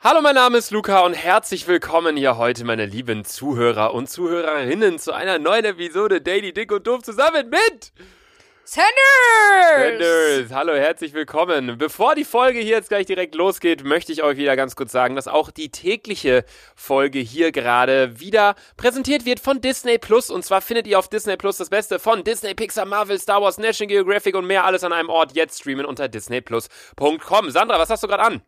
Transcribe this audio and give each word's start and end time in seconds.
Hallo, 0.00 0.20
mein 0.22 0.36
Name 0.36 0.58
ist 0.58 0.70
Luca 0.70 1.00
und 1.00 1.14
herzlich 1.14 1.66
willkommen 1.66 2.16
hier 2.16 2.36
heute, 2.36 2.64
meine 2.64 2.86
lieben 2.86 3.24
Zuhörer 3.24 3.94
und 3.94 4.08
Zuhörerinnen, 4.08 5.00
zu 5.00 5.12
einer 5.12 5.40
neuen 5.40 5.64
Episode 5.64 6.20
Daily 6.20 6.52
Dick 6.52 6.70
und 6.70 6.86
Doof 6.86 7.02
zusammen 7.02 7.50
mit 7.50 7.90
Sanders! 8.62 9.98
Sanders. 9.98 10.52
Hallo, 10.52 10.74
herzlich 10.74 11.14
willkommen. 11.14 11.78
Bevor 11.78 12.14
die 12.14 12.24
Folge 12.24 12.60
hier 12.60 12.76
jetzt 12.76 12.90
gleich 12.90 13.06
direkt 13.06 13.34
losgeht, 13.34 13.82
möchte 13.82 14.12
ich 14.12 14.22
euch 14.22 14.36
wieder 14.36 14.54
ganz 14.54 14.76
kurz 14.76 14.92
sagen, 14.92 15.16
dass 15.16 15.26
auch 15.26 15.50
die 15.50 15.72
tägliche 15.72 16.44
Folge 16.76 17.18
hier 17.18 17.50
gerade 17.50 18.20
wieder 18.20 18.54
präsentiert 18.76 19.24
wird 19.24 19.40
von 19.40 19.60
Disney 19.60 19.98
Plus. 19.98 20.30
Und 20.30 20.44
zwar 20.44 20.60
findet 20.60 20.86
ihr 20.86 21.00
auf 21.00 21.08
Disney 21.08 21.36
Plus 21.36 21.56
das 21.56 21.70
Beste 21.70 21.98
von 21.98 22.22
Disney, 22.22 22.54
Pixar, 22.54 22.84
Marvel, 22.84 23.18
Star 23.18 23.42
Wars, 23.42 23.58
National 23.58 23.88
Geographic 23.88 24.36
und 24.36 24.46
mehr 24.46 24.62
alles 24.62 24.84
an 24.84 24.92
einem 24.92 25.08
Ort. 25.08 25.32
Jetzt 25.32 25.58
streamen 25.58 25.84
unter 25.84 26.06
disneyplus.com. 26.06 27.50
Sandra, 27.50 27.80
was 27.80 27.90
hast 27.90 28.04
du 28.04 28.06
gerade 28.06 28.22
an? 28.22 28.42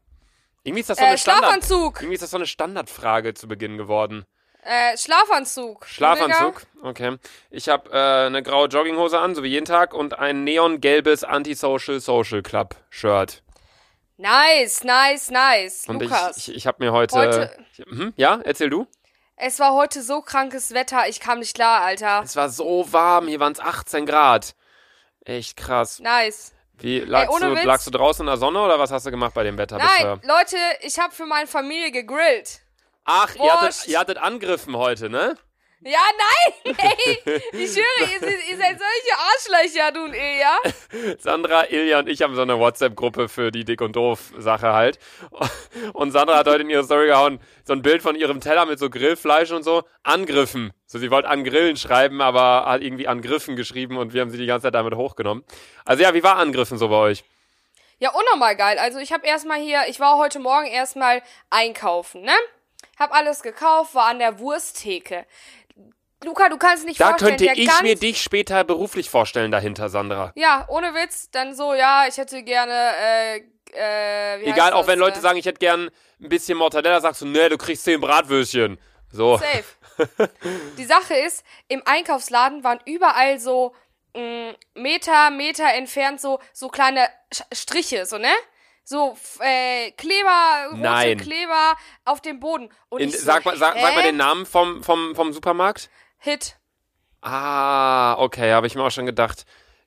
Irgendwie 0.63 0.81
ist 0.81 0.91
das 0.91 0.99
so 0.99 1.05
Äh, 1.05 1.09
eine 1.09 1.19
Standard. 1.19 1.45
Schlafanzug. 1.45 1.97
Irgendwie 2.03 2.15
ist 2.15 2.23
das 2.23 2.31
so 2.31 2.37
eine 2.37 2.47
Standardfrage 2.47 3.35
zu 3.35 3.49
Beginn 3.49 3.79
geworden. 3.79 4.27
Äh, 4.63 4.97
Schlafanzug. 4.99 5.87
Schlafanzug, 5.87 6.63
okay. 6.83 7.17
Ich 7.49 7.69
habe 7.71 7.91
äh, 7.93 8.27
eine 8.27 8.43
graue 8.43 8.69
Jogginghose 8.69 9.19
an, 9.19 9.35
so 9.35 9.43
wie 9.43 9.49
jeden 9.49 9.65
Tag, 9.65 9.95
und 9.95 10.19
ein 10.19 10.45
neongelbes 10.45 11.25
Antisocial 11.25 11.99
Social 12.01 12.43
Club 12.43 12.77
Shirt. 12.91 13.43
Nice, 14.19 14.85
nice, 14.85 15.31
nice. 15.31 15.85
Und 15.89 16.03
Lukas. 16.03 16.37
ich, 16.37 16.49
ich, 16.51 16.57
ich 16.57 16.67
habe 16.67 16.85
mir 16.85 16.93
heute. 16.93 17.17
Heute- 17.17 17.57
Ich, 17.73 17.79
hm, 17.87 18.13
ja, 18.17 18.39
erzähl 18.45 18.69
du. 18.69 18.87
es 19.37 19.59
war 19.61 19.73
heute 19.73 20.03
so 20.03 20.21
krankes 20.21 20.75
Wetter, 20.75 21.09
ich 21.09 21.21
kam 21.21 21.39
nicht 21.39 21.55
klar, 21.55 21.81
Alter. 21.81 22.21
Es 22.23 22.37
war 22.37 22.51
so 22.51 22.93
warm, 22.93 23.29
hier 23.29 23.41
waren 23.41 23.53
es 23.55 23.61
18 23.61 24.05
Grad. 24.05 24.55
Echt 25.25 25.57
krass. 25.57 26.01
Nice. 26.01 26.53
Wie 26.81 27.01
lagst, 27.01 27.35
ohne 27.35 27.51
du, 27.51 27.57
Witz. 27.57 27.65
lagst 27.65 27.87
du 27.87 27.91
draußen 27.91 28.23
in 28.23 28.27
der 28.27 28.37
Sonne 28.37 28.61
oder 28.61 28.79
was 28.79 28.91
hast 28.91 29.07
du 29.07 29.11
gemacht 29.11 29.35
bei 29.35 29.45
dem 29.45 29.59
Wetter 29.59 29.79
Nein, 29.79 29.89
bisher? 29.89 30.21
Leute, 30.23 30.57
ich 30.81 30.99
habe 30.99 31.15
für 31.15 31.27
meine 31.27 31.47
Familie 31.47 31.91
gegrillt. 31.91 32.61
Ach, 33.05 33.35
ihr 33.35 33.53
hattet, 33.53 33.89
ihr 33.89 33.99
hattet 33.99 34.19
Angriffen 34.19 34.77
heute, 34.77 35.09
ne? 35.11 35.37
Ja, 35.83 35.99
nein, 36.19 36.77
ey, 36.79 37.43
ich 37.53 37.75
höre, 37.75 38.09
ihr, 38.09 38.29
ihr 38.51 38.57
seid 38.59 38.79
solche 38.79 39.17
Arschlöcher, 39.17 39.93
du 39.93 40.05
und 40.05 40.15
ihr, 40.15 40.35
ja? 40.37 40.59
Sandra, 41.19 41.71
Ilja 41.71 42.01
und 42.01 42.09
ich 42.11 42.21
haben 42.21 42.35
so 42.35 42.43
eine 42.43 42.59
WhatsApp-Gruppe 42.59 43.31
für 43.31 43.51
die 43.51 43.65
Dick 43.65 43.81
und 43.81 43.97
Doof-Sache 43.97 44.75
halt. 44.75 44.99
Und 45.95 46.11
Sandra 46.11 46.37
hat 46.37 46.49
heute 46.49 46.65
in 46.65 46.69
ihre 46.69 46.85
Story 46.85 47.07
gehauen, 47.07 47.41
so 47.65 47.73
ein 47.73 47.81
Bild 47.81 48.03
von 48.03 48.15
ihrem 48.15 48.43
Teller 48.43 48.67
mit 48.67 48.79
so 48.79 48.91
Grillfleisch 48.91 49.53
und 49.53 49.63
so, 49.63 49.85
Angriffen. 50.03 50.75
So, 50.85 50.99
sie 50.99 51.11
wollte 51.11 51.31
an 51.31 51.45
Grillen 51.45 51.79
schreiben, 51.79 52.21
aber 52.21 52.67
hat 52.67 52.83
irgendwie 52.83 53.09
Angriffen 53.09 53.57
geschrieben 53.57 53.97
und 53.97 54.13
wir 54.13 54.21
haben 54.21 54.31
sie 54.31 54.37
die 54.37 54.45
ganze 54.45 54.65
Zeit 54.65 54.75
damit 54.75 54.95
hochgenommen. 54.95 55.45
Also 55.87 56.03
ja, 56.03 56.13
wie 56.13 56.23
war 56.23 56.37
Angriffen 56.37 56.77
so 56.77 56.89
bei 56.89 56.97
euch? 56.97 57.25
Ja, 58.01 58.11
unnormal 58.11 58.55
geil. 58.55 58.79
Also 58.79 58.99
ich 58.99 59.15
habe 59.15 59.27
erstmal 59.27 59.61
hier, 59.61 59.85
ich 59.89 59.99
war 59.99 60.19
heute 60.19 60.41
Morgen 60.41 60.67
erstmal 60.67 61.23
einkaufen, 61.49 62.21
ne? 62.21 62.35
Hab 62.99 63.15
alles 63.15 63.43
gekauft, 63.43 63.95
war 63.95 64.09
an 64.09 64.19
der 64.19 64.39
Wursttheke. 64.41 65.25
Luca, 66.25 66.49
du 66.49 66.59
kannst 66.59 66.85
nicht 66.85 67.01
Da 67.01 67.11
vorstellen, 67.11 67.37
könnte 67.39 67.45
der 67.45 67.57
ich 67.57 67.83
mir 67.83 67.97
dich 67.97 68.23
später 68.23 68.63
beruflich 68.65 69.09
vorstellen 69.09 69.51
dahinter, 69.51 69.89
Sandra. 69.89 70.33
Ja, 70.37 70.67
ohne 70.69 70.95
Witz, 70.95 71.31
dann 71.31 71.55
so, 71.55 71.73
ja, 71.73 72.05
ich 72.09 72.19
hätte 72.19 72.43
gerne, 72.43 72.93
äh, 73.01 73.43
äh, 73.73 74.43
Egal, 74.43 74.73
auch 74.73 74.81
das, 74.81 74.89
wenn 74.89 74.99
Leute 74.99 75.19
äh, 75.19 75.23
sagen, 75.23 75.39
ich 75.39 75.47
hätte 75.47 75.59
gern 75.59 75.91
ein 76.21 76.29
bisschen 76.29 76.59
Mortadella, 76.59 77.01
sagst 77.01 77.23
du, 77.23 77.27
nee, 77.27 77.49
du 77.49 77.57
kriegst 77.57 77.85
zehn 77.85 78.01
Bratwürstchen. 78.01 78.79
So. 79.11 79.39
Safe. 79.39 79.65
Die 80.79 80.85
Sache 80.85 81.15
ist, 81.15 81.45
im 81.69 81.83
Einkaufsladen 81.85 82.65
waren 82.65 82.81
überall 82.85 83.39
so 83.39 83.75
mh, 84.15 84.55
Meter, 84.75 85.31
Meter 85.31 85.73
entfernt 85.73 86.21
so, 86.21 86.39
so 86.53 86.69
kleine 86.69 87.09
Sch 87.33 87.43
Striche, 87.53 88.07
so, 88.07 88.19
ne? 88.19 88.33
So, 88.85 89.17
äh, 89.41 89.93
Kleber, 89.93 90.71
rote 90.71 90.81
Nein. 90.81 91.19
Kleber 91.19 91.77
auf 92.05 92.21
dem 92.21 92.41
Boden. 92.41 92.71
Und 92.89 93.01
In, 93.01 93.11
so, 93.11 93.19
sag, 93.19 93.45
mal, 93.45 93.57
sag, 93.57 93.79
sag 93.79 93.95
mal 93.95 94.03
den 94.03 94.17
Namen 94.17 94.47
vom, 94.47 94.83
vom, 94.83 95.15
vom 95.15 95.33
Supermarkt. 95.33 95.91
Hit. 96.21 96.57
Ah, 97.23 98.17
okay, 98.19 98.53
habe 98.53 98.67
ich 98.67 98.75
mir 98.75 98.83
auch 98.85 98.91
schon 98.91 99.07
gedacht. 99.07 99.45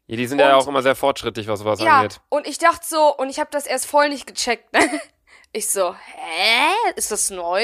Ja, 0.08 0.18
die 0.18 0.28
sind 0.28 0.40
ja 0.40 0.56
Und- 0.56 0.62
auch 0.64 0.68
immer 0.68 0.82
sehr 0.82 0.96
fortschrittlich, 0.96 1.48
was 1.48 1.60
sowas 1.60 1.80
Ja, 1.80 2.00
angeht. 2.02 2.20
und 2.30 2.46
ich 2.48 2.58
dachte 2.58 2.86
so, 2.88 3.16
und 3.16 3.30
ich 3.30 3.40
habe 3.40 3.50
das 3.52 3.66
erst 3.66 3.86
voll 3.86 4.10
nicht 4.10 4.28
gecheckt, 4.28 4.72
ne? 4.74 4.80
Ich 5.56 5.70
so, 5.70 5.94
hä? 5.94 6.72
Ist 6.96 7.12
das 7.12 7.30
neu? 7.30 7.64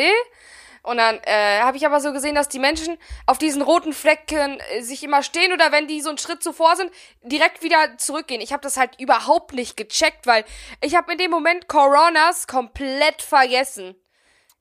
Und 0.83 0.97
dann 0.97 1.19
äh, 1.23 1.59
habe 1.61 1.75
ich 1.75 1.87
aber 1.87 1.99
so 1.99 2.13
gesehen, 2.13 2.35
dass 2.35 2.47
die 2.47 2.59
Menschen 2.59 2.99
auf 3.25 3.39
diesen 3.39 3.63
roten 3.63 3.93
Flecken 3.93 4.59
äh, 4.71 4.81
sich 4.83 5.03
immer 5.03 5.23
stehen 5.23 5.51
oder 5.53 5.71
wenn 5.71 5.87
die 5.87 5.99
so 6.01 6.09
einen 6.09 6.19
Schritt 6.19 6.43
zuvor 6.43 6.75
sind, 6.75 6.91
direkt 7.23 7.63
wieder 7.63 7.97
zurückgehen. 7.97 8.41
Ich 8.41 8.53
habe 8.53 8.61
das 8.61 8.77
halt 8.77 8.99
überhaupt 8.99 9.53
nicht 9.53 9.75
gecheckt, 9.75 10.27
weil 10.27 10.45
ich 10.81 10.95
habe 10.95 11.11
in 11.11 11.17
dem 11.17 11.31
Moment 11.31 11.67
Coronas 11.67 12.45
komplett 12.45 13.23
vergessen. 13.23 13.95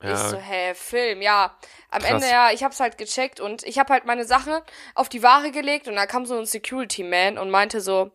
Ja. 0.01 0.13
Ich 0.13 0.17
so, 0.19 0.37
hä, 0.37 0.73
Film, 0.75 1.21
ja. 1.21 1.57
Am 1.91 2.01
Krass. 2.01 2.11
Ende, 2.11 2.27
ja, 2.29 2.51
ich 2.51 2.63
hab's 2.63 2.79
halt 2.79 2.97
gecheckt 2.97 3.39
und 3.39 3.63
ich 3.63 3.79
hab 3.79 3.89
halt 3.89 4.05
meine 4.05 4.23
Sachen 4.25 4.53
auf 4.95 5.09
die 5.09 5.23
Ware 5.23 5.51
gelegt 5.51 5.87
und 5.87 5.95
da 5.95 6.05
kam 6.05 6.25
so 6.25 6.37
ein 6.37 6.45
Security-Man 6.45 7.37
und 7.37 7.49
meinte 7.49 7.81
so, 7.81 8.11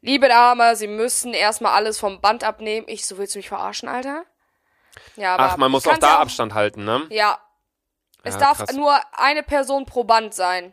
liebe 0.00 0.28
Dame, 0.28 0.76
Sie 0.76 0.86
müssen 0.86 1.34
erstmal 1.34 1.72
alles 1.72 1.98
vom 1.98 2.20
Band 2.20 2.44
abnehmen. 2.44 2.86
Ich 2.88 3.06
so, 3.06 3.18
willst 3.18 3.34
du 3.34 3.38
mich 3.40 3.48
verarschen, 3.48 3.88
Alter? 3.88 4.24
Ja, 5.16 5.34
aber 5.34 5.44
Ach, 5.44 5.56
man 5.56 5.70
muss 5.72 5.88
auch 5.88 5.98
da 5.98 6.06
ja 6.06 6.18
Abstand 6.20 6.54
halten, 6.54 6.84
ne? 6.84 7.06
Ja. 7.10 7.38
Es 8.22 8.34
Ja, 8.34 8.40
darf 8.40 8.58
krass. 8.58 8.72
nur 8.72 8.96
eine 9.12 9.42
Person 9.42 9.86
pro 9.86 10.04
Band 10.04 10.34
sein. 10.34 10.72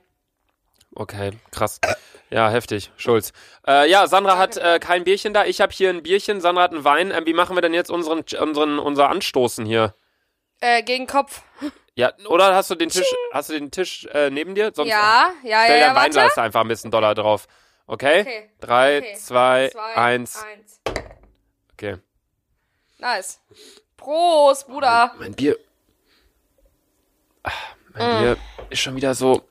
Okay, 0.94 1.32
krass. 1.52 1.80
Ja, 2.30 2.50
heftig. 2.50 2.92
Schulz. 2.98 3.34
Äh, 3.66 3.90
ja, 3.90 4.08
Sandra 4.08 4.38
hat 4.38 4.58
äh, 4.58 4.80
kein 4.80 5.04
Bierchen 5.06 5.34
da. 5.34 5.46
Ich 5.46 5.60
habe 5.60 5.74
hier 5.74 5.90
ein 5.90 6.04
Bierchen. 6.04 6.40
Sandra 6.40 6.64
hat 6.64 6.72
einen 6.72 6.84
Wein. 6.84 7.12
Äh, 7.12 7.26
wie 7.26 7.34
machen 7.34 7.56
wir 7.58 7.62
denn 7.62 7.74
jetzt 7.74 7.90
unseren, 7.90 8.24
unseren, 8.40 8.78
unser 8.80 9.10
Anstoßen 9.10 9.66
hier? 9.66 9.96
Äh, 10.62 10.84
gegen 10.84 11.08
Kopf. 11.08 11.42
Ja, 11.96 12.14
oder 12.30 12.56
hast 12.56 12.70
du 12.72 12.76
den 12.76 12.90
Tisch, 12.90 13.12
hast 13.34 13.50
du 13.50 13.54
den 13.54 13.70
Tisch 13.72 14.06
äh, 14.14 14.30
neben 14.30 14.56
dir? 14.56 14.72
Sonst 14.74 14.90
Ja, 14.90 15.32
ja, 15.44 15.64
stell 15.66 15.80
ja, 15.80 15.88
dein 15.88 15.96
ja, 15.96 15.96
warte. 15.96 16.16
Weinglas 16.16 16.38
einfach 16.38 16.62
ein 16.62 16.68
bisschen 16.70 16.90
doller 16.92 17.14
drauf. 17.14 17.48
Okay? 17.88 18.22
Okay. 18.22 18.50
Drei, 18.62 18.98
Okay. 19.00 19.14
zwei, 19.16 19.70
Zwei, 19.72 19.96
eins. 19.98 20.42
eins. 20.44 20.80
Okay. 21.74 21.98
Nice. 23.00 23.42
Prost, 23.98 24.68
Bruder. 24.68 25.14
Mein 25.20 25.34
Bier. 25.34 25.58
Ah, 27.44 27.52
Mein 27.94 28.20
Bier 28.22 28.38
ist 28.70 28.80
schon 28.82 28.96
wieder 28.96 29.14
so. 29.16 29.42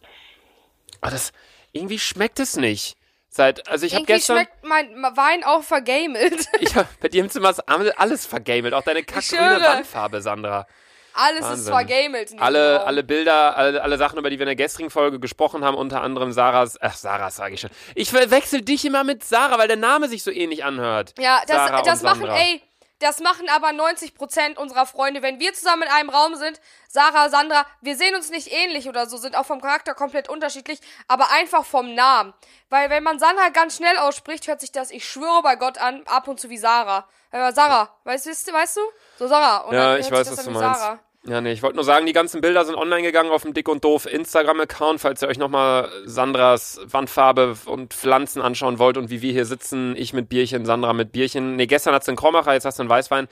Ah, 1.00 1.10
das. 1.10 1.32
Irgendwie 1.72 1.98
schmeckt 1.98 2.40
es 2.40 2.56
nicht. 2.56 2.96
Seit, 3.28 3.68
also 3.68 3.86
ich 3.86 3.94
habe 3.94 4.06
gestern. 4.06 4.38
schmeckt 4.38 4.64
mein 4.64 4.90
Wein 5.16 5.44
auch 5.44 5.62
vergamelt. 5.62 6.46
Ich 6.60 6.74
hab, 6.74 6.98
bei 7.00 7.08
dir 7.08 7.20
im 7.22 7.30
Zimmer 7.30 7.50
ist 7.50 7.60
alles 7.60 8.26
vergamelt, 8.26 8.74
auch 8.74 8.82
deine 8.82 9.04
kackgrüne. 9.04 9.60
Wandfarbe, 9.60 10.20
Sandra. 10.20 10.66
Alles 11.14 11.42
Wahnsinn. 11.42 11.74
ist 11.74 12.12
in 12.12 12.24
diesem 12.26 12.38
Alle, 12.40 12.76
Raum. 12.78 12.86
alle 12.88 13.02
Bilder, 13.02 13.56
alle, 13.56 13.82
alle 13.82 13.98
Sachen, 13.98 14.18
über 14.18 14.30
die 14.30 14.38
wir 14.38 14.44
in 14.44 14.56
der 14.56 14.56
gestrigen 14.56 14.90
Folge 14.90 15.18
gesprochen 15.20 15.64
haben, 15.64 15.76
unter 15.76 16.02
anderem 16.02 16.32
Sarahs, 16.32 16.78
ach, 16.80 16.94
Sarahs 16.94 17.36
sage 17.36 17.54
ich 17.54 17.60
schon. 17.60 17.70
Ich 17.94 18.10
verwechsel 18.10 18.62
dich 18.62 18.84
immer 18.84 19.04
mit 19.04 19.24
Sarah, 19.24 19.58
weil 19.58 19.68
der 19.68 19.76
Name 19.76 20.08
sich 20.08 20.22
so 20.22 20.30
ähnlich 20.30 20.64
anhört. 20.64 21.14
Ja, 21.18 21.40
das, 21.46 21.56
Sarah 21.56 21.82
das 21.82 22.02
machen, 22.02 22.20
Sandra. 22.20 22.38
ey, 22.38 22.62
das 23.00 23.20
machen 23.20 23.48
aber 23.48 23.68
90% 23.68 24.56
unserer 24.56 24.86
Freunde. 24.86 25.22
Wenn 25.22 25.40
wir 25.40 25.52
zusammen 25.52 25.82
in 25.82 25.88
einem 25.88 26.10
Raum 26.10 26.36
sind, 26.36 26.60
Sarah, 26.88 27.28
Sandra, 27.28 27.66
wir 27.80 27.96
sehen 27.96 28.14
uns 28.14 28.30
nicht 28.30 28.52
ähnlich 28.52 28.88
oder 28.88 29.06
so, 29.06 29.16
sind 29.16 29.36
auch 29.36 29.46
vom 29.46 29.60
Charakter 29.60 29.94
komplett 29.94 30.28
unterschiedlich, 30.28 30.80
aber 31.08 31.30
einfach 31.32 31.64
vom 31.64 31.94
Namen. 31.94 32.32
Weil 32.68 32.90
wenn 32.90 33.02
man 33.02 33.18
Sandra 33.18 33.48
ganz 33.48 33.76
schnell 33.76 33.96
ausspricht, 33.96 34.46
hört 34.46 34.60
sich 34.60 34.70
das, 34.70 34.90
ich 34.90 35.08
schwöre 35.08 35.42
bei 35.42 35.56
Gott 35.56 35.78
an, 35.78 36.02
ab 36.06 36.28
und 36.28 36.38
zu 36.38 36.50
wie 36.50 36.58
Sarah. 36.58 37.08
Äh, 37.32 37.52
Sarah, 37.52 37.88
weißt, 38.04 38.26
weißt 38.26 38.48
du, 38.48 38.52
weißt 38.52 38.76
du? 38.76 38.80
So 39.18 39.28
Sarah. 39.28 39.58
Und 39.58 39.74
Ja, 39.74 39.96
ich 39.96 40.10
weiß, 40.10 40.30
was 40.30 40.44
du 40.44 40.50
meinst. 40.50 40.80
Sarah. 40.80 40.98
Ja, 41.26 41.40
nee, 41.42 41.52
ich 41.52 41.62
wollte 41.62 41.76
nur 41.76 41.84
sagen, 41.84 42.06
die 42.06 42.14
ganzen 42.14 42.40
Bilder 42.40 42.64
sind 42.64 42.76
online 42.76 43.02
gegangen 43.02 43.30
auf 43.30 43.42
dem 43.42 43.52
Dick 43.52 43.68
und 43.68 43.84
Doof 43.84 44.06
Instagram-Account, 44.06 45.00
falls 45.02 45.20
ihr 45.20 45.28
euch 45.28 45.36
nochmal 45.38 45.90
Sandras 46.06 46.80
Wandfarbe 46.84 47.56
und 47.66 47.92
Pflanzen 47.92 48.40
anschauen 48.40 48.78
wollt 48.78 48.96
und 48.96 49.10
wie 49.10 49.20
wir 49.20 49.30
hier 49.32 49.44
sitzen. 49.44 49.94
Ich 49.96 50.14
mit 50.14 50.30
Bierchen, 50.30 50.64
Sandra 50.64 50.94
mit 50.94 51.12
Bierchen. 51.12 51.56
Nee, 51.56 51.66
gestern 51.66 51.94
hat's 51.94 52.08
einen 52.08 52.16
Krommacher, 52.16 52.54
jetzt 52.54 52.64
hast 52.64 52.78
du 52.78 52.84
einen 52.84 52.90
Weißwein. 52.90 53.28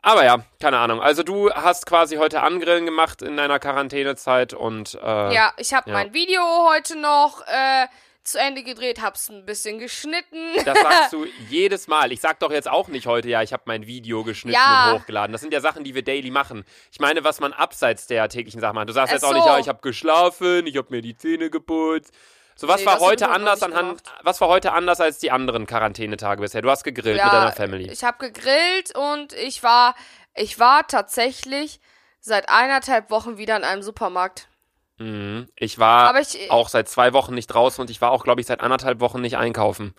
Aber 0.00 0.24
ja, 0.24 0.38
keine 0.60 0.78
Ahnung. 0.78 1.00
Also 1.02 1.22
du 1.22 1.50
hast 1.50 1.84
quasi 1.84 2.16
heute 2.16 2.42
Angrillen 2.42 2.86
gemacht 2.86 3.20
in 3.20 3.36
deiner 3.36 3.58
Quarantänezeit 3.58 4.54
und 4.54 4.94
äh, 4.94 5.34
Ja, 5.34 5.52
ich 5.58 5.74
habe 5.74 5.90
Ja. 5.90 5.96
mein 5.96 6.14
Video 6.14 6.40
heute 6.70 6.96
noch 6.98 7.42
äh, 7.46 7.86
zu 8.26 8.38
Ende 8.38 8.62
gedreht, 8.62 9.00
hab's 9.00 9.28
ein 9.28 9.44
bisschen 9.46 9.78
geschnitten. 9.78 10.54
das 10.64 10.78
sagst 10.80 11.12
du 11.12 11.26
jedes 11.48 11.88
Mal. 11.88 12.12
Ich 12.12 12.20
sag 12.20 12.40
doch 12.40 12.50
jetzt 12.50 12.68
auch 12.68 12.88
nicht 12.88 13.06
heute, 13.06 13.28
ja, 13.28 13.42
ich 13.42 13.52
habe 13.52 13.62
mein 13.66 13.86
Video 13.86 14.24
geschnitten 14.24 14.54
Ja. 14.58 14.92
und 14.92 15.00
hochgeladen. 15.00 15.32
Das 15.32 15.40
sind 15.40 15.52
ja 15.52 15.60
Sachen, 15.60 15.84
die 15.84 15.94
wir 15.94 16.02
daily 16.02 16.30
machen. 16.30 16.64
Ich 16.92 17.00
meine, 17.00 17.24
was 17.24 17.40
man 17.40 17.52
abseits 17.52 18.06
der 18.06 18.28
täglichen 18.28 18.60
Sachen 18.60 18.74
macht. 18.74 18.88
Du 18.88 18.92
sagst 18.92 19.10
Ach 19.10 19.14
jetzt 19.16 19.24
auch 19.24 19.28
so. 19.30 19.34
nicht, 19.36 19.46
ja, 19.46 19.58
ich 19.58 19.68
habe 19.68 19.80
geschlafen, 19.82 20.66
ich 20.66 20.76
habe 20.76 20.88
mir 20.90 21.02
die 21.02 21.16
Zähne 21.16 21.50
geputzt. 21.50 22.12
So, 22.58 22.68
was 22.68 22.80
Nee, 22.80 22.86
war 22.86 23.00
heute 23.00 23.28
anders 23.28 23.62
anhand, 23.62 24.02
was 24.22 24.40
war 24.40 24.48
heute 24.48 24.72
anders 24.72 24.98
als 25.00 25.18
die 25.18 25.30
anderen 25.30 25.66
Quarantänetage 25.66 26.40
bisher? 26.40 26.62
Du 26.62 26.70
hast 26.70 26.84
gegrillt 26.84 27.22
mit 27.22 27.32
deiner 27.32 27.52
Family. 27.52 27.90
Ich 27.90 28.02
habe 28.02 28.16
gegrillt 28.18 28.96
und 28.96 29.34
ich 29.34 29.62
war, 29.62 29.94
ich 30.34 30.58
war 30.58 30.86
tatsächlich 30.86 31.80
seit 32.20 32.48
eineinhalb 32.48 33.10
Wochen 33.10 33.36
wieder 33.36 33.56
in 33.56 33.62
einem 33.64 33.82
Supermarkt. 33.82 34.48
Mhm. 34.98 35.48
Ich 35.56 35.78
war 35.78 36.08
Aber 36.08 36.20
ich- 36.20 36.50
auch 36.50 36.68
seit 36.68 36.88
zwei 36.88 37.12
Wochen 37.12 37.34
nicht 37.34 37.48
draußen 37.48 37.80
und 37.82 37.90
ich 37.90 38.00
war 38.00 38.10
auch, 38.12 38.24
glaube 38.24 38.40
ich, 38.40 38.46
seit 38.46 38.60
anderthalb 38.60 39.00
Wochen 39.00 39.20
nicht 39.20 39.36
einkaufen. 39.36 39.94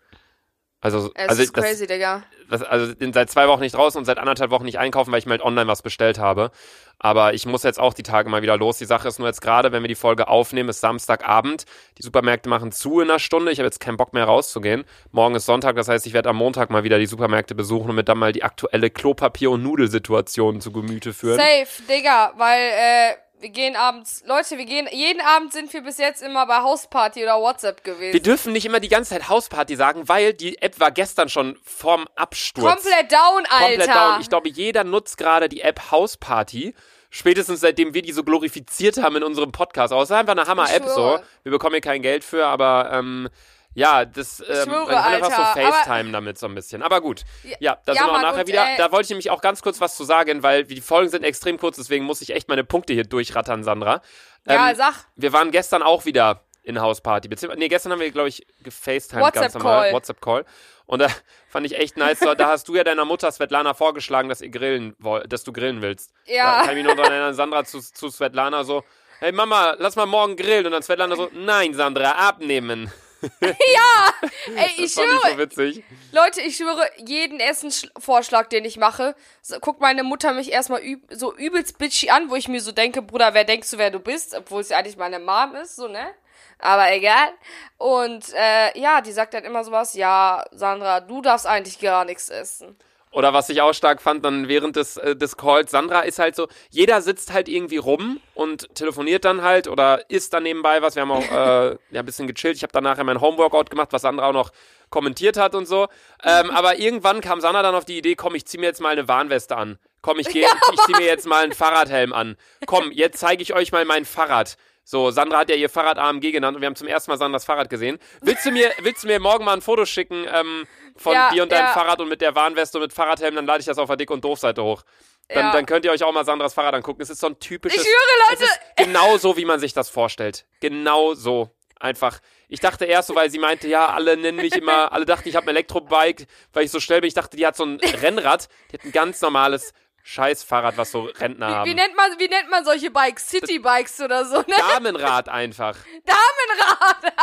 Also, 0.80 1.10
Es 1.16 1.30
also 1.30 1.42
ist 1.42 1.58
das, 1.58 1.66
crazy, 1.66 1.88
Digga. 1.88 2.22
das, 2.52 2.62
also 2.62 2.94
seit 3.12 3.32
zwei 3.32 3.48
Wochen 3.48 3.62
nicht 3.62 3.74
draußen 3.74 3.98
und 3.98 4.06
seit 4.06 4.20
anderthalb 4.20 4.52
Wochen 4.52 4.64
nicht 4.66 4.78
einkaufen, 4.78 5.12
weil 5.12 5.18
ich 5.18 5.26
mir 5.26 5.32
halt 5.32 5.42
online 5.42 5.68
was 5.68 5.82
bestellt 5.82 6.20
habe. 6.20 6.52
Aber 7.00 7.34
ich 7.34 7.48
muss 7.48 7.64
jetzt 7.64 7.80
auch 7.80 7.96
die 7.96 8.04
Tage 8.04 8.30
mal 8.30 8.44
wieder 8.44 8.58
los. 8.58 8.78
Die 8.78 8.86
Sache 8.86 9.08
ist 9.08 9.18
nur 9.18 9.28
jetzt 9.28 9.42
gerade, 9.42 9.72
wenn 9.72 9.82
wir 9.82 9.88
die 9.88 9.96
Folge 9.96 10.28
aufnehmen, 10.28 10.70
ist 10.70 10.80
Samstagabend. 10.82 11.66
Die 11.98 12.04
Supermärkte 12.04 12.48
machen 12.48 12.72
zu 12.72 13.00
in 13.02 13.10
einer 13.10 13.18
Stunde. 13.18 13.52
Ich 13.52 13.58
habe 13.58 13.66
jetzt 13.66 13.80
keinen 13.80 13.98
Bock 13.98 14.14
mehr 14.14 14.26
rauszugehen. 14.26 14.84
Morgen 15.12 15.34
ist 15.34 15.48
Sonntag, 15.48 15.76
das 15.78 15.88
heißt, 15.88 16.06
ich 16.06 16.14
werde 16.14 16.30
am 16.30 16.36
Montag 16.38 16.70
mal 16.70 16.84
wieder 16.84 17.00
die 17.00 17.08
Supermärkte 17.08 17.56
besuchen 17.56 17.90
und 17.90 17.96
mir 17.96 18.04
dann 18.04 18.20
mal 18.20 18.32
die 18.32 18.44
aktuelle 18.44 18.90
Klopapier- 18.92 19.50
und 19.50 19.64
Nudelsituation 19.64 20.62
zu 20.62 20.72
Gemüte 20.72 21.12
führen. 21.12 21.38
Safe, 21.40 21.84
Digga, 21.90 22.34
weil, 22.38 22.62
äh, 22.62 23.14
wir 23.40 23.50
gehen 23.50 23.76
abends, 23.76 24.24
Leute, 24.26 24.58
wir 24.58 24.66
gehen, 24.66 24.88
jeden 24.92 25.22
Abend 25.22 25.54
sind 25.54 25.72
wir 25.72 25.82
bis 25.82 25.98
jetzt 25.98 26.24
immer 26.24 26.48
bei 26.48 26.62
Hausparty 26.62 27.24
oder 27.24 27.40
WhatsApp 27.40 27.84
gewesen. 27.84 28.14
Wir 28.14 28.22
dürfen 28.22 28.54
nicht 28.54 28.66
immer 28.66 28.80
die 28.80 28.90
ganze 28.90 29.12
Zeit 29.12 29.30
Hausparty 29.30 29.76
sagen, 29.76 30.10
weil 30.10 30.34
die 30.34 30.62
App 30.62 30.80
war 30.80 30.92
gestern 30.92 31.30
schon 31.30 31.58
vorm 31.64 32.08
Absturz. 32.16 32.66
Komplett 32.66 33.12
down, 33.12 33.46
Alter. 33.50 33.66
komplett 33.66 33.96
down. 33.96 34.22
Ich 34.22 34.30
glaube, 34.30 34.50
jeder 34.50 34.84
nutzt 34.84 35.18
gerade 35.18 35.50
die 35.50 35.62
App 35.62 35.92
Hausparty. 35.92 36.74
Spätestens 37.10 37.62
seitdem 37.62 37.94
wir 37.94 38.02
die 38.02 38.12
so 38.12 38.24
glorifiziert 38.24 38.98
haben 38.98 39.16
in 39.16 39.24
unserem 39.24 39.52
Podcast. 39.52 39.94
Aber 39.94 40.02
es 40.02 40.10
ist 40.10 40.16
einfach 40.16 40.34
eine 40.34 40.46
Hammer-App 40.46 40.86
so. 40.88 41.20
Wir 41.44 41.52
bekommen 41.52 41.76
hier 41.76 41.82
kein 41.82 42.02
Geld 42.02 42.24
für, 42.24 42.46
aber 42.46 42.90
ähm, 42.92 43.30
ja, 43.78 44.06
das 44.06 44.40
ähm, 44.40 44.46
schwöre, 44.64 44.86
man 44.88 44.96
kann 44.96 45.14
einfach 45.14 45.30
so 45.36 45.42
Alter, 45.62 45.72
FaceTime 45.72 46.12
damit 46.12 46.40
so 46.40 46.48
ein 46.48 46.56
bisschen. 46.56 46.82
Aber 46.82 47.00
gut. 47.00 47.22
Ja, 47.60 47.78
da 47.86 47.94
ja, 47.94 48.02
sind 48.02 48.08
wir 48.08 48.18
auch 48.18 48.22
nachher 48.24 48.48
wieder. 48.48 48.74
äh, 48.74 48.76
da 48.76 48.92
wollte 48.92 49.04
ich 49.04 49.10
nämlich 49.12 49.30
auch 49.30 49.40
ganz 49.40 49.62
kurz 49.62 49.80
was 49.80 49.96
zu 49.96 50.04
sagen, 50.04 50.42
weil 50.42 50.64
die 50.64 50.82
Folgen 50.82 51.10
sind 51.12 51.24
extrem 51.24 51.60
kurz, 51.60 51.76
deswegen 51.76 52.04
muss 52.04 52.22
ich 52.22 52.32
echt 52.32 52.50
meine 52.50 52.64
Punkte 52.64 52.94
hier 52.94 53.04
durchrattern, 53.04 53.64
Sandra. 53.64 54.02
ja, 54.48 54.72
Ähm, 54.72 54.76
sag. 54.76 55.06
wir 55.16 55.32
waren 55.32 55.52
gestern 55.52 55.84
auch 55.84 56.06
wieder 56.06 56.42
in 56.64 56.82
Hausparty. 56.82 57.28
Beziehungsweise, 57.28 57.60
nee, 57.60 57.68
gestern 57.68 57.92
haben 57.92 58.00
wir, 58.00 58.10
glaube 58.10 58.30
ich, 58.30 58.48
gefacetimed 58.64 59.32
ganz 59.32 59.54
normal. 59.54 59.94
WhatsApp-Call. 59.94 60.44
WhatsApp-Call. 60.44 60.46
Und 60.88 61.00
da 61.00 61.10
fand 61.48 61.68
ich 61.68 61.78
echt 61.78 61.98
nice. 61.98 62.18
Da, 62.18 62.34
da 62.34 62.48
hast 62.48 62.68
du 62.68 62.74
ja 62.76 62.84
deiner 62.84 63.06
Mutter 63.06 63.32
Svetlana 63.32 63.76
vorgeschlagen, 63.76 64.28
dass 64.28 64.42
ihr 64.42 64.50
grillen 64.50 64.96
dass 65.30 65.44
du 65.44 65.54
grillen 65.54 65.84
willst. 65.84 66.14
Ja. 66.26 66.62
Da 66.62 66.66
kann 66.66 66.70
ich 66.72 66.76
mich 66.78 66.86
nur 66.86 66.96
daran 66.96 67.12
erinnern, 67.12 67.36
Sandra 67.36 67.64
zu, 67.64 67.80
zu 67.80 68.10
Svetlana 68.10 68.64
so, 68.64 68.84
hey 69.20 69.32
Mama, 69.32 69.76
lass 69.78 69.96
mal 69.96 70.08
morgen 70.08 70.36
grillen. 70.36 70.66
Und 70.66 70.72
dann 70.72 70.82
Svetlana 70.82 71.16
so, 71.16 71.30
nein, 71.32 71.76
Sandra, 71.76 72.14
abnehmen. 72.14 72.92
Ey, 73.42 74.72
ich 74.78 74.94
schwöre, 74.94 75.32
so 75.32 75.38
witzig. 75.38 75.84
Leute, 76.12 76.42
ich 76.42 76.58
schwöre, 76.58 76.88
jeden 76.98 77.40
Essensvorschlag, 77.40 78.50
den 78.50 78.66
ich 78.66 78.78
mache, 78.78 79.16
so, 79.42 79.60
guckt 79.60 79.82
meine 79.82 80.04
Mutter 80.04 80.34
mich 80.34 80.52
erstmal 80.52 80.82
üb 80.82 81.02
so 81.10 81.36
übelst 81.36 81.78
bitchy 81.78 82.10
an, 82.10 82.30
wo 82.30 82.36
ich 82.36 82.48
mir 82.48 82.62
so 82.62 82.72
denke, 82.72 83.02
Bruder, 83.02 83.34
wer 83.34 83.44
denkst 83.44 83.72
du, 83.72 83.78
wer 83.78 83.92
du 83.92 84.00
bist? 84.00 84.36
Obwohl 84.36 84.62
es 84.62 84.70
ja 84.70 84.78
eigentlich 84.78 84.98
meine 84.98 85.20
Mom 85.20 85.56
ist, 85.56 85.76
so, 85.76 85.88
ne? 85.88 86.14
Aber 86.60 86.92
egal. 86.92 87.30
Und 87.78 88.34
äh, 88.34 88.78
ja, 88.80 89.02
die 89.02 89.12
sagt 89.12 89.34
dann 89.34 89.44
immer 89.44 89.64
sowas, 89.64 89.94
ja, 89.94 90.44
Sandra, 90.52 91.02
du 91.02 91.22
darfst 91.22 91.46
eigentlich 91.46 91.80
gar 91.80 92.06
nichts 92.06 92.30
essen. 92.30 92.78
Oder 93.12 93.34
was 93.34 93.50
ich 93.50 93.62
auch 93.62 93.74
stark 93.74 94.02
fand, 94.02 94.24
dann 94.26 94.48
während 94.48 94.76
des, 94.76 94.98
äh, 94.98 95.16
des 95.16 95.38
Calls, 95.38 95.72
Sandra 95.72 96.02
ist 96.02 96.20
halt 96.20 96.36
so, 96.36 96.48
jeder 96.70 97.02
sitzt 97.02 97.34
halt 97.34 97.48
irgendwie 97.48 97.78
rum 97.78 98.20
und 98.36 98.74
telefoniert 98.76 99.26
dann 99.26 99.42
halt 99.42 99.68
oder 99.68 100.10
isst 100.10 100.34
dann 100.34 100.44
nebenbei 100.44 100.82
was. 100.82 100.96
Wir 100.96 101.04
haben 101.04 101.12
auch 101.12 101.32
äh, 101.32 101.78
ja, 101.92 102.02
ein 102.02 102.06
bisschen 102.06 102.28
gechillt. 102.28 102.58
Ich 102.58 102.64
habe 102.64 102.74
dann 102.74 102.84
nachher 102.84 103.04
mein 103.04 103.22
Homeworkout 103.22 103.70
gemacht, 103.70 103.90
was 103.92 104.02
Sandra 104.02 104.30
auch 104.30 104.34
noch 104.34 104.52
kommentiert 104.90 105.38
hat 105.38 105.56
und 105.56 105.68
so. 105.68 105.88
Ähm, 106.24 106.50
aber 106.52 106.80
irgendwann 106.80 107.22
kam 107.22 107.42
Sandra 107.42 107.62
dann 107.62 107.76
auf 107.76 107.86
die 107.86 107.98
Idee, 107.98 108.16
komm, 108.16 108.36
ich 108.36 108.46
zieh 108.46 108.58
mir 108.58 108.68
jetzt 108.68 108.82
mal 108.82 108.90
eine 108.90 109.08
Warnweste 109.08 109.56
an. 109.56 109.80
Komm, 110.02 110.20
ich, 110.20 110.28
geh, 110.30 110.46
ich 110.74 110.80
zieh 110.86 110.94
mir 110.94 111.06
jetzt 111.06 111.28
mal 111.28 111.44
einen 111.44 111.54
Fahrradhelm 111.54 112.14
an. 112.14 112.38
Komm, 112.66 112.92
jetzt 112.92 113.20
zeige 113.20 113.42
ich 113.42 113.54
euch 113.54 113.72
mal 113.72 113.86
mein 113.86 114.06
Fahrrad. 114.06 114.58
So, 114.90 115.12
Sandra 115.12 115.40
hat 115.40 115.50
ja 115.50 115.56
ihr 115.58 115.68
Fahrrad 115.70 115.98
AMG 116.00 116.32
genannt 116.32 116.56
und 116.56 116.62
wir 116.62 116.66
haben 116.68 116.78
zum 116.78 116.88
ersten 116.88 117.12
Mal 117.12 117.18
Sandras 117.18 117.44
Fahrrad 117.44 117.70
gesehen. 117.70 118.00
Willst 118.22 118.46
du 118.46 118.52
mir, 118.52 118.72
willst 118.80 119.04
du 119.04 119.08
mir 119.08 119.20
morgen 119.20 119.44
mal 119.44 119.52
ein 119.52 119.62
Foto 119.62 119.86
schicken 119.86 120.26
ähm, 120.34 120.66
von 120.96 121.12
Ja, 121.12 121.30
dir 121.30 121.44
und 121.44 121.52
deinem 121.52 121.66
ja. 121.66 121.74
Fahrrad 121.74 122.00
und 122.00 122.08
mit 122.08 122.22
der 122.22 122.36
Warnweste 122.36 122.78
und 122.78 122.84
mit 122.84 122.94
Fahrradhelm? 122.94 123.36
Dann 123.36 123.46
lade 123.46 123.60
ich 123.60 123.66
das 123.66 123.80
auf 123.80 123.88
der 123.88 123.98
Dick- 123.98 124.12
und 124.12 124.24
Doof-Seite 124.24 124.64
hoch. 124.64 124.84
Dann, 125.28 125.48
Ja. 125.48 125.52
dann 125.52 125.66
könnt 125.66 125.84
ihr 125.84 125.92
euch 125.92 126.04
auch 126.06 126.14
mal 126.14 126.24
Sandras 126.24 126.54
Fahrrad 126.54 126.74
angucken. 126.74 127.02
Es 127.02 127.10
ist 127.10 127.20
so 127.20 127.28
ein 127.28 127.38
typisches. 127.38 127.82
Ich 127.82 127.86
Es 127.86 128.40
Leute, 128.40 128.44
ist 128.46 128.60
genau 128.78 129.18
so, 129.18 129.36
wie 129.36 129.44
man 129.44 129.60
sich 129.60 129.74
das 129.74 129.90
vorstellt. 129.90 130.46
Genau 130.62 131.16
so. 131.16 131.50
Einfach. 131.82 132.20
Ich 132.48 132.62
dachte 132.62 132.86
erst 132.86 133.10
so, 133.10 133.16
weil 133.16 133.30
sie 133.30 133.40
meinte, 133.40 133.68
ja, 133.68 133.88
alle 133.90 134.16
nennen 134.16 134.38
mich 134.38 134.56
immer, 134.56 134.94
alle 134.94 135.06
dachten, 135.06 135.28
ich 135.28 135.36
habe 135.36 135.48
ein 135.48 135.50
Elektrobike, 135.50 136.26
weil 136.54 136.64
ich 136.64 136.72
so 136.72 136.80
schnell 136.80 137.02
bin. 137.02 137.10
Ich 137.10 137.14
dachte, 137.14 137.36
die 137.36 137.46
hat 137.46 137.58
so 137.58 137.66
ein 137.66 137.80
Rennrad. 138.02 138.48
Die 138.72 138.78
hat 138.78 138.86
ein 138.86 138.94
ganz 138.94 139.20
normales 139.20 139.74
Scheißfahrrad, 140.10 140.78
was 140.78 140.92
so 140.92 141.02
Rentner 141.02 141.48
haben. 141.50 141.70
wie 141.70 141.74
nennt 141.74 141.94
man, 141.98 142.18
wie 142.18 142.30
nennt 142.30 142.50
man 142.50 142.64
solche 142.64 142.90
Bikes? 142.90 143.28
Citybikes 143.30 144.00
oder 144.00 144.24
so, 144.24 144.38
ne? 144.38 144.56
Damenrad 144.58 145.28
einfach. 145.28 145.76
Damenrad! 146.06 147.14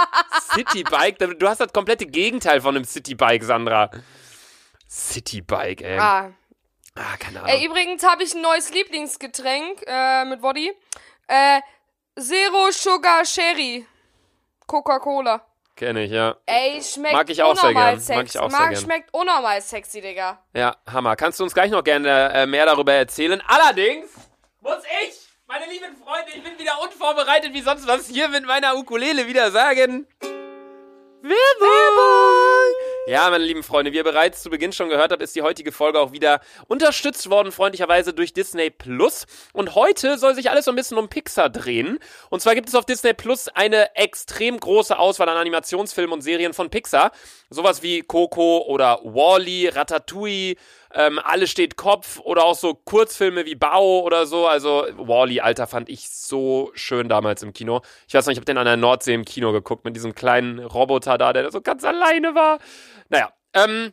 Citybike, 0.55 1.35
du 1.35 1.49
hast 1.49 1.63
das 1.63 1.73
komplette 1.73 2.05
Gegenteil 2.05 2.61
von 2.61 2.77
einem 2.77 2.85
Citybike, 2.85 3.43
Sandra. 3.43 3.91
Citybike, 4.89 5.83
ey. 5.83 5.99
Ah, 5.99 6.31
Ah. 6.97 7.17
keine 7.19 7.41
Ahnung. 7.43 7.51
Ey, 7.51 7.65
übrigens 7.67 8.07
habe 8.07 8.23
ich 8.23 8.35
ein 8.35 8.43
neues 8.43 8.71
Lieblingsgetränk 8.71 9.83
äh, 9.87 10.27
mit 10.27 10.43
Body. 10.43 10.71
Äh, 11.27 11.61
Zero 12.21 12.71
Sugar 12.71 13.25
Sherry. 13.25 13.87
Coca-Cola. 14.67 15.45
Kenne 15.76 16.05
ich, 16.05 16.12
ja. 16.12 16.37
Ey, 16.47 16.81
schmeckt 16.82 17.15
Mag 17.15 17.29
ich 17.31 17.43
auch 17.43 17.56
sehr 17.56 17.75
gern. 17.75 17.99
sexy. 17.99 18.15
Mag 18.17 18.26
ich 18.26 18.38
auch 18.38 18.50
sehr 18.50 18.69
gern. 18.69 18.76
Schmeckt 18.76 19.12
unnormal 19.12 19.61
sexy, 19.61 20.00
Digga. 20.00 20.38
Ja, 20.55 20.76
Hammer. 20.87 21.17
Kannst 21.17 21.41
du 21.41 21.44
uns 21.44 21.53
gleich 21.53 21.71
noch 21.71 21.82
gerne 21.82 22.32
äh, 22.32 22.47
mehr 22.47 22.65
darüber 22.67 22.93
erzählen? 22.93 23.43
Allerdings 23.47 24.09
muss 24.61 24.79
ich, 25.03 25.15
meine 25.49 25.67
lieben 25.67 25.97
Freunde, 25.97 26.31
ich 26.35 26.43
bin 26.44 26.56
wieder 26.59 26.81
unvorbereitet 26.81 27.53
wie 27.53 27.62
sonst 27.62 27.88
was 27.88 28.06
hier 28.09 28.29
mit 28.29 28.47
meiner 28.47 28.76
Ukulele 28.76 29.26
wieder 29.26 29.50
sagen. 29.50 30.06
Werbung! 31.23 32.44
Ja, 33.06 33.29
meine 33.29 33.45
lieben 33.45 33.62
Freunde, 33.62 33.93
wie 33.93 33.97
ihr 33.97 34.03
bereits 34.03 34.43
zu 34.43 34.49
Beginn 34.49 34.73
schon 34.73 34.89
gehört 34.89 35.12
habt, 35.12 35.21
ist 35.21 35.37
die 35.37 35.43
heutige 35.43 35.73
Folge 35.73 36.01
auch 36.01 36.12
wieder 36.12 36.41
unterstützt 36.69 37.29
worden, 37.29 37.53
freundlicherweise 37.53 38.15
durch 38.15 38.33
Disney 38.33 38.71
Plus. 38.71 39.27
Und 39.53 39.75
heute 39.75 40.17
soll 40.17 40.35
sich 40.35 40.49
alles 40.49 40.65
so 40.65 40.73
ein 40.73 40.75
bisschen 40.75 40.97
um 40.97 41.11
Pixar 41.11 41.51
drehen. 41.51 41.99
Und 42.31 42.41
zwar 42.41 42.55
gibt 42.55 42.71
es 42.71 42.75
auf 42.75 42.87
Disney 42.87 43.12
Plus 43.12 43.49
eine 43.49 43.95
extrem 43.95 44.59
große 44.59 44.99
Auswahl 44.99 45.29
an 45.29 45.37
Animationsfilmen 45.37 46.15
und 46.15 46.23
Serien 46.23 46.55
von 46.55 46.71
Pixar. 46.71 47.12
Sowas 47.51 47.83
wie 47.83 48.01
Coco 48.01 48.65
oder 48.67 49.01
Wall-E, 49.05 49.69
Ratatouille, 49.69 50.57
ähm, 50.94 51.19
Alles 51.23 51.50
steht 51.50 51.76
Kopf 51.76 52.20
oder 52.20 52.44
auch 52.44 52.55
so 52.55 52.75
Kurzfilme 52.75 53.44
wie 53.44 53.55
Bao 53.55 54.00
oder 54.00 54.26
so. 54.26 54.46
Also 54.46 54.87
Wall-E, 54.96 55.41
Alter, 55.41 55.67
fand 55.67 55.88
ich 55.88 56.08
so 56.08 56.70
schön 56.75 57.08
damals 57.08 57.43
im 57.43 57.52
Kino. 57.52 57.82
Ich 58.08 58.14
weiß 58.14 58.26
noch, 58.26 58.32
ich 58.32 58.38
habe 58.38 58.44
den 58.44 58.58
an 58.58 58.64
der 58.64 58.76
Nordsee 58.76 59.14
im 59.14 59.25
Kino 59.25 59.52
geguckt 59.52 59.85
mit 59.85 59.96
diesem 59.96 60.14
kleinen 60.14 60.61
Roboter 60.61 61.19
da, 61.19 61.32
der 61.32 61.44
da 61.44 61.50
so 61.50 61.61
ganz 61.61 61.85
alleine 61.85 62.35
war. 62.35 62.58
Naja, 63.08 63.32
ähm, 63.55 63.93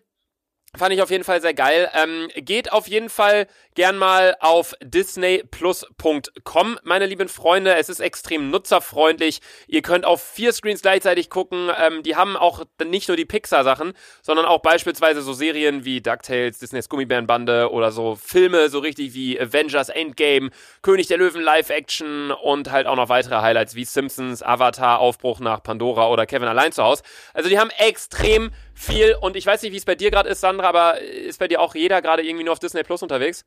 Fand 0.77 0.93
ich 0.93 1.01
auf 1.01 1.09
jeden 1.11 1.25
Fall 1.25 1.41
sehr 1.41 1.53
geil. 1.53 1.89
Ähm, 1.93 2.29
geht 2.33 2.71
auf 2.71 2.87
jeden 2.87 3.09
Fall 3.09 3.47
gern 3.75 3.97
mal 3.97 4.37
auf 4.39 4.73
disneyplus.com, 4.81 6.79
meine 6.83 7.07
lieben 7.07 7.27
Freunde. 7.27 7.75
Es 7.75 7.89
ist 7.89 7.99
extrem 7.99 8.49
nutzerfreundlich. 8.49 9.41
Ihr 9.67 9.81
könnt 9.81 10.05
auf 10.05 10.23
vier 10.23 10.53
Screens 10.53 10.81
gleichzeitig 10.81 11.29
gucken. 11.29 11.69
Ähm, 11.77 12.03
die 12.03 12.15
haben 12.15 12.37
auch 12.37 12.63
nicht 12.85 13.09
nur 13.09 13.17
die 13.17 13.25
Pixar-Sachen, 13.25 13.91
sondern 14.21 14.45
auch 14.45 14.59
beispielsweise 14.59 15.21
so 15.21 15.33
Serien 15.33 15.83
wie 15.83 15.99
DuckTales, 15.99 16.59
Disneys 16.59 16.87
Gummibärenbande 16.87 17.69
oder 17.69 17.91
so 17.91 18.15
Filme, 18.15 18.69
so 18.69 18.79
richtig 18.79 19.13
wie 19.13 19.37
Avengers 19.37 19.89
Endgame, 19.89 20.51
König 20.81 21.07
der 21.07 21.17
Löwen 21.17 21.41
Live-Action 21.41 22.31
und 22.31 22.71
halt 22.71 22.87
auch 22.87 22.95
noch 22.95 23.09
weitere 23.09 23.41
Highlights 23.41 23.75
wie 23.75 23.83
Simpsons, 23.83 24.41
Avatar, 24.41 24.99
Aufbruch 24.99 25.41
nach 25.41 25.61
Pandora 25.63 26.07
oder 26.07 26.25
Kevin 26.25 26.47
allein 26.47 26.71
zu 26.71 26.81
Hause. 26.81 27.03
Also 27.33 27.49
die 27.49 27.59
haben 27.59 27.71
extrem 27.77 28.51
viel 28.81 29.15
und 29.21 29.35
ich 29.35 29.45
weiß 29.45 29.61
nicht, 29.61 29.71
wie 29.71 29.77
es 29.77 29.85
bei 29.85 29.95
dir 29.95 30.11
gerade 30.11 30.29
ist, 30.29 30.41
Sandra, 30.41 30.67
aber 30.69 30.99
ist 31.01 31.39
bei 31.39 31.47
dir 31.47 31.61
auch 31.61 31.75
jeder 31.75 32.01
gerade 32.01 32.23
irgendwie 32.23 32.43
nur 32.43 32.53
auf 32.53 32.59
Disney 32.59 32.83
Plus 32.83 33.01
unterwegs? 33.03 33.45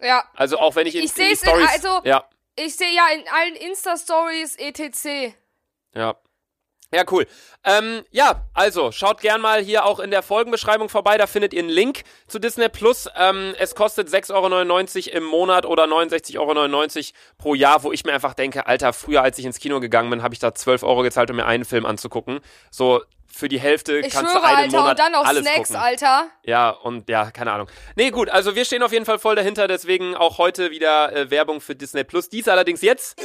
Ja. 0.00 0.24
Also 0.34 0.58
auch 0.58 0.74
wenn 0.76 0.86
ich 0.86 0.94
in, 0.94 1.04
Ich 1.04 1.10
in 1.10 1.16
die 1.16 1.22
seh's 1.34 1.42
in- 1.42 1.48
Stories, 1.48 1.68
also- 1.70 2.00
ja, 2.04 2.28
Ich 2.56 2.76
sehe 2.76 2.92
ja 2.94 3.08
in 3.14 3.24
allen 3.28 3.56
Insta-Stories 3.56 4.58
E 4.58 4.68
etc. 4.68 5.34
ja. 5.94 6.16
Ja, 6.92 7.02
cool. 7.10 7.26
Ähm, 7.64 8.04
ja, 8.10 8.44
also 8.52 8.92
schaut 8.92 9.20
gern 9.20 9.40
mal 9.40 9.60
hier 9.60 9.84
auch 9.84 9.98
in 9.98 10.10
der 10.10 10.22
Folgenbeschreibung 10.22 10.88
vorbei, 10.88 11.18
da 11.18 11.26
findet 11.26 11.52
ihr 11.52 11.60
einen 11.60 11.68
Link 11.68 12.02
zu 12.28 12.38
Disney 12.38 12.68
Plus. 12.68 13.08
Ähm, 13.16 13.54
es 13.58 13.74
kostet 13.74 14.08
6,99 14.08 15.08
Euro 15.08 15.16
im 15.16 15.24
Monat 15.24 15.66
oder 15.66 15.84
69,99 15.84 16.38
Euro 16.38 17.18
pro 17.38 17.54
Jahr, 17.54 17.82
wo 17.82 17.90
ich 17.90 18.04
mir 18.04 18.12
einfach 18.12 18.34
denke, 18.34 18.66
Alter, 18.66 18.92
früher 18.92 19.22
als 19.22 19.38
ich 19.38 19.44
ins 19.44 19.58
Kino 19.58 19.80
gegangen 19.80 20.10
bin, 20.10 20.22
habe 20.22 20.34
ich 20.34 20.40
da 20.40 20.54
12 20.54 20.84
Euro 20.84 21.02
gezahlt, 21.02 21.30
um 21.30 21.36
mir 21.36 21.46
einen 21.46 21.64
Film 21.64 21.84
anzugucken. 21.84 22.40
So 22.70 23.02
für 23.26 23.48
die 23.48 23.58
Hälfte 23.58 23.98
Ich 23.98 24.10
kannst 24.10 24.30
schwöre, 24.30 24.42
du 24.42 24.46
einen 24.46 24.56
Alter. 24.58 24.76
Monat 24.78 24.90
Und 24.92 24.98
dann 25.00 25.12
noch 25.12 25.24
alles 25.24 25.44
Snacks, 25.44 25.68
gucken. 25.70 25.82
Alter. 25.82 26.28
Ja, 26.44 26.70
und 26.70 27.08
ja, 27.08 27.32
keine 27.32 27.50
Ahnung. 27.50 27.68
Nee, 27.96 28.10
gut, 28.10 28.28
also 28.30 28.54
wir 28.54 28.64
stehen 28.64 28.82
auf 28.84 28.92
jeden 28.92 29.04
Fall 29.04 29.18
voll 29.18 29.34
dahinter, 29.34 29.66
deswegen 29.66 30.14
auch 30.14 30.38
heute 30.38 30.70
wieder 30.70 31.12
äh, 31.12 31.30
Werbung 31.30 31.60
für 31.60 31.74
Disney 31.74 32.04
Plus. 32.04 32.28
Dies 32.28 32.46
allerdings 32.46 32.82
jetzt 32.82 33.20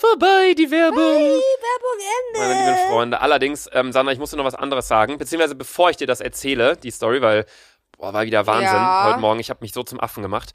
vorbei, 0.00 0.54
die 0.56 0.70
Werbung. 0.70 0.98
Werbung 0.98 2.38
Meine 2.38 2.54
lieben 2.54 2.90
Freunde. 2.90 3.20
Allerdings, 3.20 3.68
ähm, 3.72 3.92
Sandra, 3.92 4.12
ich 4.12 4.18
muss 4.18 4.30
dir 4.30 4.36
noch 4.36 4.44
was 4.44 4.54
anderes 4.54 4.88
sagen, 4.88 5.18
beziehungsweise 5.18 5.54
bevor 5.54 5.90
ich 5.90 5.96
dir 5.96 6.06
das 6.06 6.20
erzähle, 6.20 6.76
die 6.76 6.90
Story, 6.90 7.20
weil, 7.22 7.44
boah, 7.98 8.12
war 8.12 8.24
wieder 8.24 8.46
Wahnsinn 8.46 8.66
Ja. 8.66 9.10
heute 9.10 9.20
Morgen. 9.20 9.40
Ich 9.40 9.50
habe 9.50 9.60
mich 9.62 9.72
so 9.72 9.82
zum 9.82 10.00
Affen 10.00 10.22
gemacht. 10.22 10.50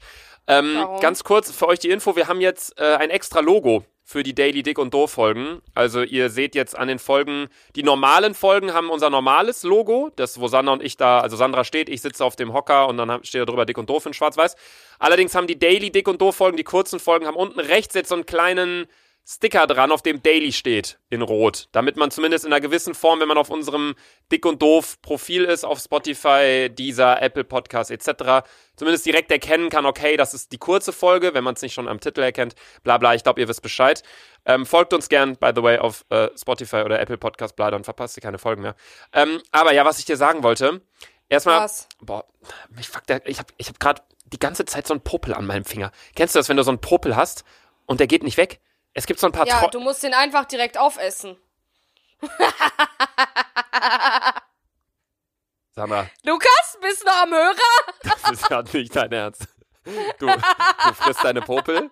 Ähm, 0.48 0.76
ganz 1.00 1.24
kurz 1.24 1.50
für 1.50 1.66
euch 1.68 1.78
die 1.78 1.90
Info, 1.90 2.14
wir 2.16 2.28
haben 2.28 2.40
jetzt 2.40 2.78
äh, 2.80 2.96
ein 2.96 3.10
extra 3.10 3.40
Logo 3.40 3.84
für 4.04 4.22
die 4.22 4.36
Daily 4.36 4.62
Dick 4.62 4.78
und 4.78 4.94
Doof 4.94 5.10
Folgen. 5.10 5.60
Also 5.74 6.02
ihr 6.02 6.30
seht 6.30 6.54
jetzt 6.54 6.78
an 6.78 6.86
den 6.86 7.00
Folgen, 7.00 7.48
die 7.74 7.82
normalen 7.82 8.34
Folgen 8.34 8.72
haben 8.72 8.88
unser 8.88 9.10
normales 9.10 9.64
Logo, 9.64 10.12
das 10.14 10.38
wo 10.40 10.46
Sandra 10.46 10.74
und 10.74 10.82
ich 10.84 10.96
da, 10.96 11.18
also 11.18 11.36
Sandra 11.36 11.64
steht, 11.64 11.88
ich 11.88 12.02
sitze 12.02 12.24
auf 12.24 12.36
dem 12.36 12.52
Hocker 12.52 12.86
und 12.86 12.96
dann 12.98 13.24
steht 13.24 13.40
da 13.40 13.44
drüber 13.44 13.66
Dick 13.66 13.78
und 13.78 13.90
Doof 13.90 14.06
in 14.06 14.14
schwarz-weiß. 14.14 14.54
Allerdings 15.00 15.34
haben 15.34 15.48
die 15.48 15.58
Daily 15.58 15.90
Dick 15.90 16.06
und 16.06 16.20
Doof 16.20 16.36
Folgen, 16.36 16.56
die 16.56 16.62
kurzen 16.62 17.00
Folgen 17.00 17.26
haben 17.26 17.34
unten 17.34 17.58
rechts 17.58 17.96
jetzt 17.96 18.10
so 18.10 18.14
einen 18.14 18.26
kleinen 18.26 18.86
Sticker 19.28 19.66
dran, 19.66 19.90
auf 19.90 20.02
dem 20.02 20.22
Daily 20.22 20.52
steht 20.52 21.00
in 21.10 21.20
Rot, 21.20 21.68
damit 21.72 21.96
man 21.96 22.12
zumindest 22.12 22.44
in 22.44 22.52
einer 22.52 22.60
gewissen 22.60 22.94
Form, 22.94 23.18
wenn 23.18 23.26
man 23.26 23.38
auf 23.38 23.50
unserem 23.50 23.96
Dick 24.30 24.46
und 24.46 24.62
Doof 24.62 25.02
Profil 25.02 25.44
ist, 25.44 25.64
auf 25.64 25.80
Spotify, 25.80 26.70
dieser 26.70 27.20
Apple 27.20 27.42
Podcast 27.42 27.90
etc., 27.90 28.46
zumindest 28.76 29.04
direkt 29.04 29.32
erkennen 29.32 29.68
kann, 29.68 29.84
okay, 29.84 30.16
das 30.16 30.32
ist 30.32 30.52
die 30.52 30.58
kurze 30.58 30.92
Folge, 30.92 31.34
wenn 31.34 31.42
man 31.42 31.54
es 31.54 31.62
nicht 31.62 31.74
schon 31.74 31.88
am 31.88 31.98
Titel 31.98 32.20
erkennt, 32.20 32.54
bla 32.84 32.98
bla, 32.98 33.14
ich 33.16 33.24
glaube, 33.24 33.40
ihr 33.40 33.48
wisst 33.48 33.62
Bescheid. 33.62 34.04
Ähm, 34.44 34.64
folgt 34.64 34.92
uns 34.92 35.08
gern, 35.08 35.34
by 35.34 35.50
the 35.56 35.62
way, 35.62 35.78
auf 35.78 36.04
äh, 36.10 36.28
Spotify 36.38 36.82
oder 36.84 37.00
Apple 37.00 37.18
Podcast, 37.18 37.56
bla, 37.56 37.72
dann 37.72 37.82
verpasst 37.82 38.16
ihr 38.16 38.20
keine 38.20 38.38
Folgen 38.38 38.62
mehr. 38.62 38.76
Ähm, 39.12 39.42
aber 39.50 39.74
ja, 39.74 39.84
was 39.84 39.98
ich 39.98 40.04
dir 40.04 40.16
sagen 40.16 40.44
wollte, 40.44 40.82
erstmal, 41.28 41.62
Was? 41.62 41.88
boah, 42.00 42.24
mich 42.68 42.88
fuckt 42.88 43.08
der, 43.08 43.26
ich 43.26 43.40
habe 43.40 43.52
ich 43.56 43.68
hab 43.70 43.80
gerade 43.80 44.02
die 44.24 44.38
ganze 44.38 44.64
Zeit 44.66 44.86
so 44.86 44.94
einen 44.94 45.00
Popel 45.00 45.34
an 45.34 45.46
meinem 45.46 45.64
Finger. 45.64 45.90
Kennst 46.14 46.36
du 46.36 46.38
das, 46.38 46.48
wenn 46.48 46.56
du 46.56 46.62
so 46.62 46.70
einen 46.70 46.80
Popel 46.80 47.16
hast 47.16 47.42
und 47.86 47.98
der 47.98 48.06
geht 48.06 48.22
nicht 48.22 48.36
weg? 48.36 48.60
Es 48.96 49.06
gibt 49.06 49.20
so 49.20 49.26
ein 49.26 49.32
paar 49.32 49.46
Ja, 49.46 49.60
Tro 49.60 49.68
du 49.68 49.80
musst 49.80 50.02
den 50.02 50.14
einfach 50.14 50.46
direkt 50.46 50.78
aufessen. 50.78 51.38
Sandra, 55.72 56.06
Lukas, 56.24 56.78
bist 56.80 57.02
du 57.02 57.06
noch 57.06 57.22
am 57.22 57.34
Hörer? 57.34 57.54
das 58.02 58.30
ist 58.30 58.48
ja 58.48 58.62
nicht 58.62 58.96
dein 58.96 59.12
Ernst. 59.12 59.48
Du, 59.84 60.26
du 60.26 60.94
frisst 60.94 61.22
deine 61.22 61.42
Popel? 61.42 61.90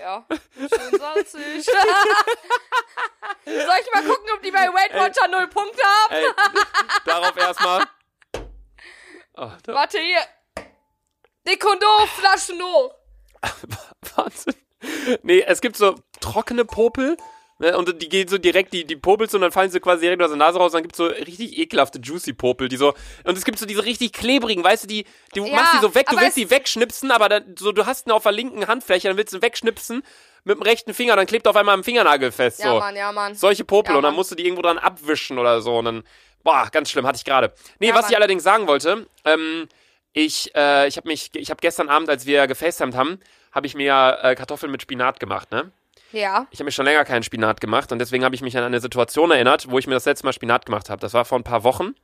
Ja, 0.00 0.24
schön 0.56 0.98
salzig. 0.98 1.66
Soll 1.66 1.74
ich 3.44 3.92
mal 3.92 4.04
gucken, 4.04 4.30
ob 4.34 4.40
die 4.42 4.50
bei 4.50 4.68
Weight 4.68 4.94
Watcher 4.94 5.28
null 5.28 5.48
Punkte 5.48 5.82
haben? 5.84 6.14
Ey, 6.14 6.24
darauf 7.04 7.36
erstmal. 7.36 7.84
Oh, 9.34 9.50
da, 9.62 9.74
Warte 9.74 9.98
hier. 9.98 10.26
Doof, 11.44 12.08
Flaschen 12.16 12.62
hoch. 12.62 12.94
Wahnsinn. 14.16 14.54
Nee, 15.22 15.42
es 15.46 15.60
gibt 15.60 15.76
so 15.76 15.94
trockene 16.20 16.64
Popel. 16.64 17.16
Ne, 17.58 17.76
und 17.78 18.02
die 18.02 18.08
gehen 18.08 18.26
so 18.26 18.38
direkt, 18.38 18.72
die, 18.72 18.84
die 18.84 18.96
popelst 18.96 19.34
und 19.36 19.40
dann 19.42 19.52
fallen 19.52 19.70
sie 19.70 19.78
quasi 19.78 20.00
direkt 20.00 20.20
aus 20.22 20.30
der 20.30 20.36
Nase 20.38 20.58
raus. 20.58 20.72
Und 20.72 20.78
dann 20.78 20.82
gibt's 20.82 20.98
so 20.98 21.06
richtig 21.06 21.56
ekelhafte 21.58 22.00
Juicy 22.00 22.32
Popel, 22.32 22.68
die 22.68 22.76
so. 22.76 22.92
Und 23.24 23.38
es 23.38 23.44
gibt 23.44 23.58
so 23.58 23.66
diese 23.66 23.84
richtig 23.84 24.12
klebrigen, 24.12 24.64
weißt 24.64 24.84
du, 24.84 24.88
die, 24.88 25.04
du 25.34 25.44
Ja, 25.46 25.54
machst 25.54 25.74
die 25.74 25.78
so 25.78 25.94
weg, 25.94 26.06
du 26.10 26.16
willst 26.16 26.30
es- 26.30 26.34
die 26.34 26.50
wegschnipsen, 26.50 27.12
aber 27.12 27.28
dann, 27.28 27.54
so, 27.56 27.70
du 27.70 27.86
hast 27.86 28.06
ihn 28.08 28.10
auf 28.10 28.24
der 28.24 28.32
linken 28.32 28.66
Handfläche, 28.66 29.06
dann 29.06 29.16
willst 29.16 29.32
du 29.32 29.36
ihn 29.38 29.42
wegschnipsen 29.42 30.02
mit 30.44 30.56
dem 30.56 30.62
rechten 30.62 30.92
Finger, 30.92 31.14
dann 31.14 31.26
klebt 31.26 31.46
auf 31.46 31.54
einmal 31.54 31.74
am 31.74 31.84
Fingernagel 31.84 32.32
fest. 32.32 32.58
Ja, 32.60 32.72
so. 32.72 32.78
Mann, 32.80 32.96
ja, 32.96 33.12
Mann. 33.12 33.34
Solche 33.36 33.64
Popel 33.64 33.92
Ja, 33.92 33.96
und 33.98 34.02
dann 34.02 34.14
musst 34.14 34.32
du 34.32 34.34
die 34.34 34.44
irgendwo 34.44 34.62
dran 34.62 34.78
abwischen 34.78 35.38
oder 35.38 35.60
so 35.62 35.76
und 35.78 35.84
dann, 35.84 36.02
boah, 36.42 36.68
ganz 36.72 36.90
schlimm, 36.90 37.06
hatte 37.06 37.18
ich 37.18 37.24
gerade. 37.24 37.52
Nee, 37.78 37.88
Ja, 37.90 37.94
was 37.94 38.06
ich 38.06 38.12
Mann. 38.12 38.16
allerdings 38.22 38.42
sagen 38.42 38.66
wollte, 38.66 39.06
ähm, 39.24 39.68
ich, 40.14 40.52
äh, 40.56 40.88
ich 40.88 40.96
habe 40.96 41.06
mich, 41.06 41.30
ich 41.34 41.50
habe 41.50 41.60
gestern 41.60 41.88
Abend, 41.88 42.08
als 42.10 42.26
wir 42.26 42.46
gefacetimed 42.48 42.96
haben, 42.96 43.20
habe 43.52 43.66
ich 43.66 43.74
mir 43.74 44.18
äh, 44.22 44.34
Kartoffeln 44.34 44.72
mit 44.72 44.82
Spinat 44.82 45.20
gemacht, 45.20 45.50
ne? 45.50 45.70
Ja. 46.10 46.46
Ich 46.50 46.58
habe 46.58 46.64
mir 46.66 46.72
schon 46.72 46.84
länger 46.84 47.04
keinen 47.04 47.22
Spinat 47.22 47.60
gemacht 47.60 47.90
und 47.92 47.98
deswegen 47.98 48.24
habe 48.24 48.34
ich 48.34 48.42
mich 48.42 48.56
an 48.58 48.64
eine 48.64 48.80
Situation 48.80 49.30
erinnert, 49.30 49.70
wo 49.70 49.78
ich 49.78 49.86
mir 49.86 49.94
das 49.94 50.04
letzte 50.04 50.26
Mal 50.26 50.32
Spinat 50.32 50.66
gemacht 50.66 50.90
habe. 50.90 51.00
Das 51.00 51.14
war 51.14 51.24
vor 51.24 51.38
ein 51.38 51.44
paar 51.44 51.64
Wochen 51.64 51.94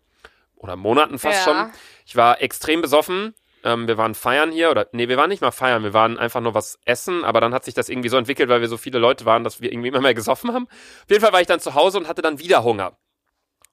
oder 0.57 0.76
Monaten 0.76 1.19
fast 1.19 1.47
Ja. 1.47 1.52
schon. 1.64 1.73
Ich 2.07 2.17
war 2.17 2.40
extrem 2.40 2.81
besoffen. 2.81 3.35
Ähm, 3.64 3.88
wir 3.88 3.99
waren 3.99 4.14
feiern 4.14 4.52
hier 4.52 4.71
oder 4.71 4.87
nee, 4.93 5.09
wir 5.09 5.17
waren 5.17 5.28
nicht 5.28 5.43
mal 5.43 5.50
feiern, 5.50 5.83
wir 5.83 5.93
waren 5.93 6.17
einfach 6.17 6.40
nur 6.40 6.55
was 6.55 6.78
essen, 6.85 7.25
aber 7.25 7.40
dann 7.40 7.52
hat 7.52 7.64
sich 7.64 7.75
das 7.75 7.88
irgendwie 7.88 8.09
so 8.09 8.17
entwickelt, 8.17 8.49
weil 8.49 8.61
wir 8.61 8.69
so 8.69 8.76
viele 8.76 8.99
Leute 9.00 9.25
waren, 9.25 9.43
dass 9.45 9.61
wir 9.61 9.73
irgendwie 9.73 9.88
immer 9.88 10.00
mehr 10.00 10.14
gesoffen 10.14 10.55
haben. 10.55 10.69
Auf 10.69 11.11
jeden 11.11 11.21
Fall 11.23 11.33
war 11.33 11.40
ich 11.40 11.49
dann 11.49 11.59
zu 11.61 11.75
Hause 11.75 11.99
und 11.99 12.09
hatte 12.09 12.23
dann 12.23 12.38
wieder 12.38 12.62
Hunger. 12.62 12.97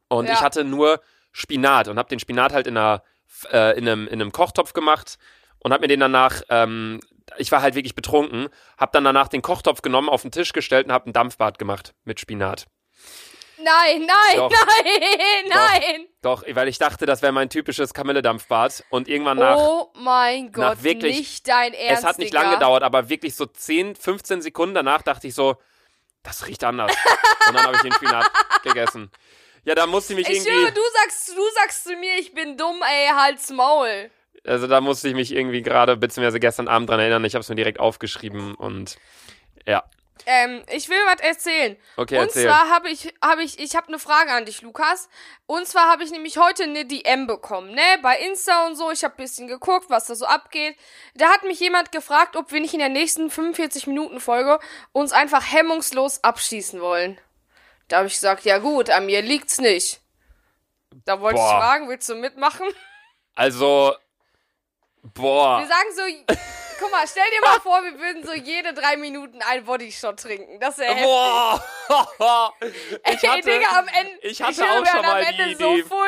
Und 0.08 0.25
Ja. 0.25 0.34
ich 0.34 0.41
hatte 0.41 0.63
nur 0.63 1.01
Spinat 1.32 1.88
und 1.88 1.98
habe 2.00 2.10
den 2.10 2.20
Spinat 2.20 2.51
halt 2.51 2.65
in, 2.67 2.77
einer, 2.77 3.03
äh, 3.51 3.77
in, 3.77 3.88
einem, 3.88 4.08
in 4.08 4.13
einem 4.22 4.32
Kochtopf 4.32 4.74
gemacht 4.74 5.17
und 5.59 5.71
habe 5.74 5.81
mir 5.81 5.88
den 5.88 6.00
danach, 6.00 6.41
ähm, 6.50 7.00
ich 7.38 7.51
war 7.51 7.62
halt 7.62 7.75
wirklich 7.75 7.95
betrunken, 7.95 8.50
habe 8.77 8.91
dann 8.93 9.03
danach 9.03 9.27
den 9.27 9.41
Kochtopf 9.41 9.81
genommen, 9.81 10.09
auf 10.09 10.21
den 10.21 10.31
Tisch 10.31 10.53
gestellt 10.53 10.88
und 10.88 10.91
habe 10.93 11.09
ein 11.09 11.13
Dampfbad 11.13 11.57
gemacht 11.57 11.93
mit 12.03 12.19
Spinat. 12.19 12.67
Nein, 13.57 14.05
nein, 14.05 14.35
Doch. 14.38 14.51
nein, 14.51 15.45
nein. 15.47 16.07
Doch, 16.21 16.43
weil 16.51 16.67
ich 16.67 16.77
dachte, 16.77 17.05
das 17.05 17.21
wäre 17.21 17.31
mein 17.31 17.50
typisches 17.50 17.93
Kamille-Dampfbad 17.93 18.83
und 18.89 19.07
irgendwann 19.07 19.38
nach, 19.38 19.57
oh 19.57 19.91
mein 19.95 20.51
Gott, 20.51 20.83
wirklich- 20.83 21.17
nicht 21.17 21.47
dein 21.47 21.74
Ernst, 21.74 22.00
es 22.03 22.05
hat 22.05 22.17
nicht 22.19 22.33
Digga. 22.33 22.41
lange 22.43 22.55
gedauert, 22.55 22.83
aber 22.83 23.07
wirklich 23.09 23.35
so 23.35 23.45
10, 23.45 23.95
15 23.95 24.41
Sekunden 24.41 24.75
danach 24.75 25.01
dachte 25.03 25.27
ich 25.27 25.35
so, 25.35 25.55
das 26.21 26.45
riecht 26.47 26.63
anders. 26.63 26.91
und 27.47 27.53
dann 27.55 27.63
habe 27.63 27.75
ich 27.77 27.81
den 27.81 27.93
Spinat 27.93 28.29
gegessen. 28.63 29.09
Ja, 29.63 29.74
da 29.74 29.88
musste 29.88 30.13
ich 30.13 30.17
mich 30.17 30.29
Ich 30.29 30.35
irgendwie... 30.45 30.51
schwöre, 30.59 30.71
du 30.74 30.81
sagst, 31.01 31.29
du 31.29 31.50
sagst 31.55 31.83
zu 31.85 31.95
mir, 31.95 32.17
ich 32.19 32.33
bin 32.33 32.57
dumm, 32.57 32.81
ey, 32.83 33.07
halt's 33.15 33.50
Maul. 33.51 34.12
Also 34.45 34.67
da 34.67 34.81
musste 34.81 35.07
ich 35.07 35.15
mich 35.15 35.31
irgendwie 35.31 35.61
gerade, 35.61 35.97
beziehungsweise 35.97 36.39
gestern 36.39 36.67
Abend 36.67 36.89
dran 36.89 36.99
erinnern. 36.99 37.25
Ich 37.25 37.33
habe 37.35 37.41
es 37.41 37.49
mir 37.49 37.55
direkt 37.55 37.79
aufgeschrieben 37.79 38.55
und 38.55 38.97
ja. 39.65 39.83
Ähm, 40.27 40.63
ich 40.71 40.89
will 40.89 40.97
was 41.07 41.19
erzählen. 41.19 41.75
Okay, 41.97 42.17
Und 42.17 42.27
erzähl. 42.27 42.45
zwar 42.45 42.69
habe 42.69 42.89
ich, 42.89 43.13
habe 43.21 43.43
ich, 43.43 43.59
ich 43.59 43.75
habe 43.75 43.89
eine 43.89 43.99
Frage 43.99 44.31
an 44.31 44.45
dich, 44.45 44.61
Lukas. 44.61 45.09
Und 45.45 45.67
zwar 45.67 45.89
habe 45.89 46.03
ich 46.03 46.11
nämlich 46.11 46.37
heute 46.37 46.63
eine 46.63 46.85
DM 46.85 47.27
bekommen, 47.27 47.71
ne? 47.71 47.81
Bei 48.01 48.17
Insta 48.17 48.65
und 48.65 48.75
so. 48.75 48.91
Ich 48.91 49.03
habe 49.03 49.13
ein 49.15 49.23
bisschen 49.23 49.47
geguckt, 49.47 49.89
was 49.89 50.07
da 50.07 50.15
so 50.15 50.25
abgeht. 50.25 50.77
Da 51.15 51.29
hat 51.29 51.43
mich 51.43 51.59
jemand 51.59 51.91
gefragt, 51.91 52.35
ob 52.37 52.51
wir 52.51 52.61
nicht 52.61 52.73
in 52.73 52.79
der 52.79 52.89
nächsten 52.89 53.29
45 53.29 53.87
Minuten 53.87 54.19
Folge 54.19 54.59
uns 54.93 55.11
einfach 55.11 55.51
hemmungslos 55.51 56.23
abschießen 56.23 56.81
wollen. 56.81 57.19
Da 57.87 57.97
habe 57.97 58.07
ich 58.07 58.13
gesagt, 58.13 58.45
ja 58.45 58.57
gut, 58.57 58.89
an 58.89 59.05
mir 59.05 59.21
liegt's 59.21 59.59
nicht. 59.59 59.99
Da 61.03 61.19
wollte 61.19 61.39
ich 61.39 61.45
fragen, 61.45 61.89
willst 61.89 62.09
du 62.09 62.15
mitmachen? 62.15 62.65
Also, 63.35 63.93
Wir 65.13 65.21
boah. 65.21 65.65
sagen 65.67 65.89
so, 65.95 66.35
guck 66.79 66.91
mal, 66.91 67.05
stell 67.07 67.24
dir 67.31 67.41
mal 67.47 67.59
vor, 67.59 67.81
wir 67.83 68.00
würden 68.00 68.25
so 68.25 68.33
jede 68.33 68.74
drei 68.74 68.97
Minuten 68.97 69.39
einen 69.41 69.63
Bodyshot 69.63 70.19
trinken. 70.19 70.59
Das 70.59 70.77
wäre. 70.77 70.95
Boah. 70.95 71.62
Ich 73.07 73.24
Ey, 73.24 73.29
hatte, 73.29 73.41
Digga, 73.43 73.79
am 73.79 73.88
Ende. 73.88 74.12
ich 74.24 74.41
hatte 74.41 74.55
schwöre, 74.55 74.69
auch 74.71 74.83
wir 74.83 74.88
schon 74.88 75.01
mal 75.03 75.25
die 75.25 75.51
Idee. 75.51 75.81
so 75.81 75.88
full, 75.88 76.07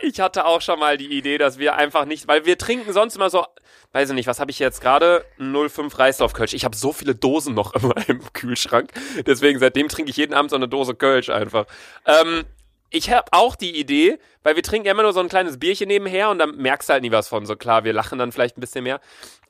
ich 0.00 0.18
hatte 0.20 0.44
auch 0.44 0.60
schon 0.60 0.80
mal 0.80 0.96
die 0.98 1.06
Idee, 1.16 1.38
dass 1.38 1.58
wir 1.58 1.76
einfach 1.76 2.04
nicht, 2.04 2.26
weil 2.26 2.44
wir 2.44 2.58
trinken 2.58 2.92
sonst 2.92 3.14
immer 3.14 3.30
so, 3.30 3.46
weiß 3.92 4.08
ich 4.08 4.14
nicht, 4.16 4.26
was 4.26 4.40
habe 4.40 4.50
ich 4.50 4.58
jetzt 4.58 4.80
gerade? 4.80 5.24
05 5.38 5.96
Reisdorf-Kölsch. 5.96 6.54
Ich 6.54 6.64
habe 6.64 6.74
so 6.74 6.92
viele 6.92 7.14
Dosen 7.14 7.54
noch 7.54 7.74
immer 7.80 7.94
im 8.08 8.20
Kühlschrank. 8.32 8.90
Deswegen, 9.24 9.60
seitdem 9.60 9.88
trinke 9.88 10.10
ich 10.10 10.16
jeden 10.16 10.34
Abend 10.34 10.50
so 10.50 10.56
eine 10.56 10.66
Dose 10.66 10.96
Kölsch 10.96 11.30
einfach. 11.30 11.66
Ähm, 12.06 12.44
ich 12.90 13.10
habe 13.10 13.26
auch 13.32 13.56
die 13.56 13.76
Idee, 13.78 14.18
weil 14.42 14.56
wir 14.56 14.62
trinken 14.62 14.86
ja 14.86 14.92
immer 14.92 15.02
nur 15.02 15.12
so 15.12 15.20
ein 15.20 15.28
kleines 15.28 15.58
Bierchen 15.58 15.88
nebenher 15.88 16.30
und 16.30 16.38
dann 16.38 16.56
merkst 16.56 16.88
du 16.88 16.92
halt 16.94 17.02
nie 17.02 17.10
was 17.12 17.28
von. 17.28 17.44
So 17.46 17.56
klar, 17.56 17.84
wir 17.84 17.92
lachen 17.92 18.18
dann 18.18 18.32
vielleicht 18.32 18.56
ein 18.56 18.60
bisschen 18.60 18.84
mehr. 18.84 19.00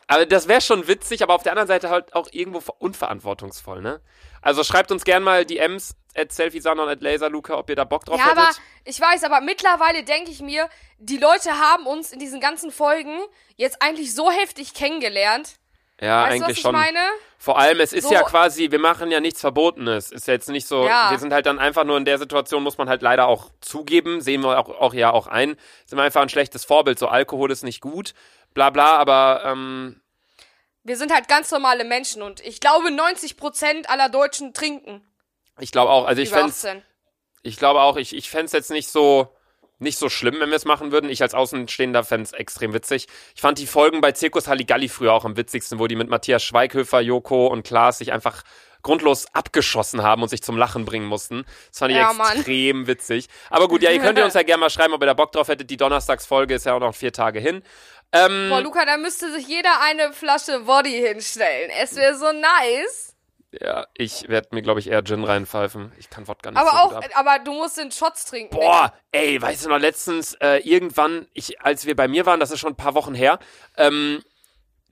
Aber 0.07 0.27
das 0.27 0.49
wäre 0.49 0.61
schon 0.61 0.87
witzig, 0.87 1.23
aber 1.23 1.35
auf 1.35 1.43
der 1.43 1.53
anderen 1.53 1.69
Seite 1.69 1.89
halt 1.89 2.15
auch 2.15 2.29
irgendwo 2.31 2.61
ver- 2.61 2.75
unverantwortungsvoll, 2.79 3.81
ne? 3.81 4.01
Also 4.43 4.63
schreibt 4.63 4.93
uns 4.93 5.05
gern 5.05 5.23
mal 5.23 5.47
DMs 5.47 5.95
at 6.15 6.31
selfiesanon 6.31 6.89
at 6.89 7.01
laserluca, 7.01 7.57
ob 7.57 7.71
ihr 7.71 7.77
da 7.77 7.85
Bock 7.85 8.05
drauf 8.05 8.19
Ja, 8.19 8.27
hättet. 8.27 8.39
aber 8.39 8.51
ich 8.85 9.01
weiß, 9.01 9.25
aber 9.25 9.41
mittlerweile 9.41 10.05
denke 10.05 10.31
ich 10.31 10.43
mir, 10.43 10.69
die 10.99 11.17
Leute 11.17 11.53
haben 11.59 11.87
uns 11.87 12.13
in 12.13 12.19
diesen 12.19 12.39
ganzen 12.41 12.71
Folgen 12.71 13.19
jetzt 13.57 13.81
eigentlich 13.81 14.15
so 14.15 14.31
heftig 14.31 14.75
kennengelernt. 14.75 15.55
Ja, 16.01 16.23
weißt 16.25 16.31
du, 16.31 16.35
eigentlich 16.35 16.43
was 16.43 16.51
ich 16.57 16.61
schon. 16.63 16.73
meine? 16.73 16.99
Vor 17.39 17.59
allem, 17.59 17.81
es 17.81 17.93
ist 17.93 18.09
So- 18.09 18.15
ja 18.15 18.23
quasi, 18.23 18.71
wir 18.71 18.79
machen 18.79 19.11
ja 19.11 19.21
nichts 19.21 19.41
Verbotenes. 19.41 20.11
Ist 20.13 20.27
ja 20.27 20.33
jetzt 20.35 20.49
nicht 20.49 20.67
so, 20.67 20.87
Ja. 20.87 21.11
wir 21.11 21.19
sind 21.19 21.33
halt 21.33 21.45
dann 21.47 21.59
einfach 21.59 21.85
nur 21.85 21.97
in 21.99 22.05
der 22.07 22.19
Situation, 22.19 22.63
muss 22.63 22.79
man 22.79 22.89
halt 22.89 23.03
leider 23.03 23.27
auch 23.27 23.51
zugeben, 23.61 24.21
sehen 24.23 24.41
wir 24.43 24.59
auch, 24.59 24.69
auch 24.81 24.95
ja 24.95 25.13
auch 25.13 25.27
ein, 25.27 25.57
sind 25.85 25.99
wir 25.99 26.03
einfach 26.05 26.23
ein 26.23 26.29
schlechtes 26.31 26.65
Vorbild. 26.65 26.99
So, 26.99 27.09
Alkohol 27.09 27.51
ist 27.51 27.63
nicht 27.63 27.81
gut, 27.83 28.15
bla 28.55 28.71
bla, 28.71 28.97
aber 28.97 29.43
ähm, 29.45 30.01
Wir 30.85 30.97
sind 30.97 31.13
halt 31.13 31.29
ganz 31.29 31.51
normale 31.51 31.85
Menschen 31.85 32.23
und 32.23 32.41
ich 32.41 32.61
glaube, 32.61 32.89
90% 32.91 33.87
aller 33.89 34.09
Deutschen 34.09 34.55
trinken. 34.55 35.07
ich 35.61 35.71
glaube 35.71 35.91
auch, 35.91 36.07
also 36.07 36.21
ich 36.23 36.31
fände 36.31 36.47
18. 36.53 36.83
ich 37.43 37.57
glaube 37.59 37.81
auch, 37.83 37.97
ich, 37.99 38.15
ich 38.17 38.31
fände 38.31 38.47
es 38.47 38.53
jetzt 38.53 38.71
nicht 38.71 38.89
so, 38.89 39.29
nicht 39.85 39.99
so 39.99 40.09
schlimm, 40.09 40.37
wenn 40.41 40.51
wir 40.51 40.57
es 40.57 40.65
machen 40.65 40.91
würden. 40.91 41.09
Ich 41.09 41.23
als 41.23 41.35
Außenstehender 41.35 42.03
fände 42.03 42.25
es 42.25 42.33
extrem 42.33 42.73
witzig. 42.75 43.07
Ich 43.37 43.41
fand 43.41 43.59
die 43.59 43.67
Folgen 43.69 44.01
bei 44.01 44.11
Zirkus 44.13 44.49
Halligalli 44.49 44.89
früher 44.89 45.13
auch 45.13 45.25
am 45.25 45.37
witzigsten, 45.37 45.79
wo 45.79 45.87
die 45.87 45.95
mit 45.97 46.09
Matthias 46.09 46.43
Schweighöfer, 46.43 47.01
Joko 47.01 47.47
und 47.47 47.65
Klaas 47.65 47.99
sich 47.99 48.13
einfach 48.13 48.43
grundlos 48.83 49.27
abgeschossen 49.33 50.03
haben 50.03 50.23
und 50.23 50.29
sich 50.29 50.43
zum 50.43 50.59
Lachen 50.59 50.85
bringen 50.85 51.07
mussten. 51.07 51.45
Das 51.71 51.79
fand 51.79 51.93
ich 51.93 51.97
Ja, 51.99 52.13
Mann. 52.13 52.37
extrem 52.37 52.87
witzig. 52.87 53.29
Aber 53.51 53.67
gut, 53.69 53.83
ja, 53.83 53.91
ihr 53.91 54.01
könnt 54.01 54.19
uns 54.19 54.35
ja 54.35 54.43
gerne 54.43 54.61
mal 54.61 54.71
schreiben, 54.71 54.93
ob 54.93 55.03
ihr 55.03 55.07
da 55.07 55.15
Bock 55.15 55.33
drauf 55.33 55.49
hättet. 55.49 55.71
Die 55.71 55.77
Donnerstagsfolge 55.77 56.55
ist 56.55 56.67
ja 56.67 56.75
auch 56.75 56.81
noch 56.81 56.95
vier 56.95 57.13
Tage 57.13 57.41
hin. 57.41 57.63
Ähm, 58.13 58.49
Boah, 58.51 58.61
Luca, 58.61 58.85
da 58.85 58.97
müsste 58.99 59.33
sich 59.33 59.49
jeder 59.49 59.81
eine 59.81 60.13
Flasche 60.13 60.61
Body 60.61 60.91
hinstellen. 60.93 61.71
Es 61.81 61.97
wäre 61.97 62.17
so 62.17 62.27
nice. 62.33 63.14
Ja, 63.61 63.87
ich 63.95 64.29
werde 64.29 64.49
mir, 64.53 64.63
glaube 64.63 64.81
ich, 64.81 64.91
eher 64.91 65.03
Gin 65.05 65.25
reinpfeifen. 65.25 65.93
Ich 65.99 66.11
kann 66.11 66.27
Wodka 66.29 66.51
nicht 66.51 66.61
Aber 66.61 66.71
so 66.71 66.97
auch, 66.97 67.03
aber 67.15 67.39
du 67.39 67.53
musst 67.53 67.79
den 67.79 67.91
Shots 67.91 68.25
trinken. 68.27 68.55
Boah, 68.57 68.93
ey, 69.13 69.41
weißt 69.41 69.65
du 69.65 69.69
noch, 69.71 69.79
letztens, 69.79 70.35
äh, 70.41 70.59
irgendwann, 70.59 71.29
ich, 71.35 71.61
als 71.61 71.87
wir 71.87 71.95
bei 71.97 72.09
mir 72.09 72.27
waren, 72.27 72.41
das 72.41 72.51
ist 72.51 72.61
schon 72.61 72.73
ein 72.73 72.77
paar 72.77 72.95
Wochen 72.95 73.15
her, 73.15 73.39
ähm, 73.77 74.23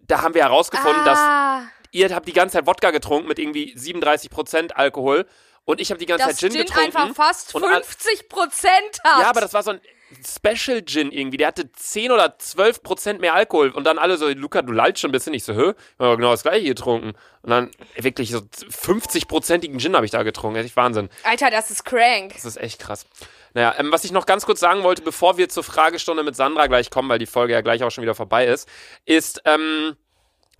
da 0.07 0.23
haben 0.23 0.35
wir 0.35 0.43
herausgefunden, 0.43 1.05
dass 1.05 1.19
ah, 1.19 1.63
ihr 1.91 2.15
habt 2.15 2.27
die 2.27 2.33
ganze 2.33 2.59
Zeit 2.59 2.67
Wodka 2.67 2.91
getrunken 2.91 3.29
mit 3.29 3.39
irgendwie 3.39 3.75
37% 3.77 4.73
Alkohol 4.73 5.27
und 5.65 5.81
ich 5.81 5.91
habe 5.91 5.99
die 5.99 6.07
ganze 6.07 6.27
Das 6.27 6.37
Zeit 6.37 6.51
Gin 6.53 6.59
Gin 6.59 6.67
getrunken. 6.67 6.97
einfach 6.97 7.15
fast 7.15 7.55
und 7.55 7.65
an- 7.65 7.83
50 7.83 8.29
Prozent 8.29 9.01
hat. 9.05 9.21
Ja, 9.23 9.31
aber 9.31 9.41
das 9.41 9.53
war 9.55 9.63
so 9.63 9.71
ein 9.71 9.81
Special 10.25 10.83
Gin 10.83 11.11
irgendwie. 11.11 11.37
Der 11.37 11.49
hatte 11.49 11.71
10 11.73 12.13
oder 12.13 12.39
12 12.39 12.83
Prozent 12.83 13.21
mehr 13.21 13.35
Alkohol. 13.35 13.71
Und 13.71 13.85
dann 13.85 13.99
alle 13.99 14.17
so, 14.17 14.29
Luca, 14.29 14.63
du 14.63 14.73
lallst 14.73 15.01
schon 15.01 15.11
ein 15.11 15.13
bisschen. 15.13 15.35
Ich 15.35 15.45
so, 15.45 15.55
hä? 15.55 15.71
Ich 15.71 15.99
habe 15.99 16.17
genau 16.17 16.31
das 16.31 16.43
gleiche 16.43 16.67
getrunken. 16.67 17.13
Und 17.43 17.51
dann 17.51 17.71
wirklich 17.97 18.31
so 18.31 18.39
50-prozentigen 18.39 19.79
Gin 19.79 19.97
habe 19.97 20.05
ich 20.05 20.13
da 20.13 20.23
getrunken. 20.23 20.59
Echt 20.59 20.77
Wahnsinn. 20.77 21.09
Alter, 21.25 21.51
das 21.51 21.71
ist 21.71 21.85
crank. 21.85 22.33
Das 22.35 22.45
ist 22.45 22.57
echt 22.57 22.81
krass. 22.81 23.07
Naja, 23.55 23.75
ähm, 23.79 23.93
was 23.93 24.05
ich 24.05 24.13
noch 24.13 24.27
ganz 24.27 24.47
kurz 24.47 24.61
sagen 24.61 24.83
wollte, 24.83 25.03
bevor 25.03 25.37
wir 25.37 25.49
zur 25.49 25.65
Fragestunde 25.65 26.23
mit 26.23 26.37
Sandra 26.37 26.67
gleich 26.67 26.91
kommen, 26.91 27.09
weil 27.09 27.19
die 27.19 27.27
Folge 27.27 27.53
ja 27.53 27.61
gleich 27.61 27.83
auch 27.83 27.91
schon 27.91 28.03
wieder 28.03 28.15
vorbei 28.15 28.47
ist, 28.47 28.69
ist, 29.05 29.43
ähm, 29.45 29.97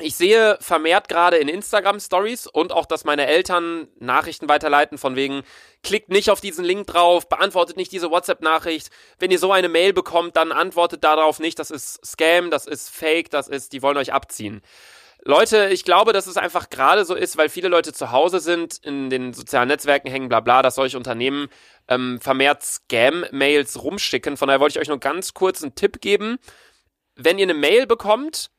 ich 0.01 0.17
sehe 0.17 0.57
vermehrt 0.61 1.09
gerade 1.09 1.37
in 1.37 1.49
Instagram 1.49 2.01
Stories 2.01 2.47
und 2.47 2.73
auch, 2.73 2.87
dass 2.87 3.05
meine 3.05 3.27
Eltern 3.27 3.89
Nachrichten 3.99 4.49
weiterleiten 4.49 4.99
von 4.99 5.17
wegen, 5.17 5.43
klickt 5.83 6.09
nicht 6.09 6.31
auf 6.31 6.41
diesen 6.41 6.65
Link 6.65 6.87
drauf, 6.87 7.29
beantwortet 7.29 7.77
nicht 7.77 7.93
diese 7.93 8.11
WhatsApp-Nachricht. 8.11 8.91
Wenn 9.19 9.31
ihr 9.31 9.39
so 9.39 9.53
eine 9.53 9.69
Mail 9.69 9.93
bekommt, 9.93 10.37
dann 10.37 10.51
antwortet 10.51 11.05
darauf 11.05 11.39
nicht, 11.39 11.59
das 11.59 11.71
ist 11.71 12.05
Scam, 12.05 12.51
das 12.51 12.67
ist 12.67 12.89
Fake, 12.89 13.31
das 13.31 13.49
ist, 13.49 13.73
die 13.73 13.83
wollen 13.83 13.97
euch 13.97 14.13
abziehen. 14.13 14.63
Leute, 15.25 15.69
ich 15.69 15.85
glaube, 15.85 16.13
dass 16.13 16.27
es 16.27 16.37
einfach 16.37 16.69
gerade 16.69 17.05
so 17.05 17.15
ist, 17.15 17.37
weil 17.37 17.49
viele 17.49 17.69
Leute 17.69 17.93
zu 17.93 18.11
Hause 18.11 18.41
sind, 18.41 18.79
in 18.83 19.09
den 19.09 19.33
sozialen 19.33 19.69
Netzwerken 19.69 20.11
hängen, 20.11 20.29
bla 20.29 20.41
bla, 20.41 20.63
dass 20.63 20.75
solche 20.75 20.97
Unternehmen 20.97 21.49
ähm, 21.87 22.19
vermehrt 22.21 22.65
Scam-Mails 22.65 23.85
rumschicken. 23.85 24.37
Von 24.37 24.49
daher 24.49 24.59
wollte 24.59 24.79
ich 24.79 24.83
euch 24.83 24.89
nur 24.89 24.99
ganz 24.99 25.33
kurz 25.33 25.63
einen 25.63 25.77
Tipp 25.77 26.01
geben. 26.01 26.39
Wenn 27.15 27.39
ihr 27.39 27.45
eine 27.45 27.55
Mail 27.55 27.87
bekommt, 27.87 28.51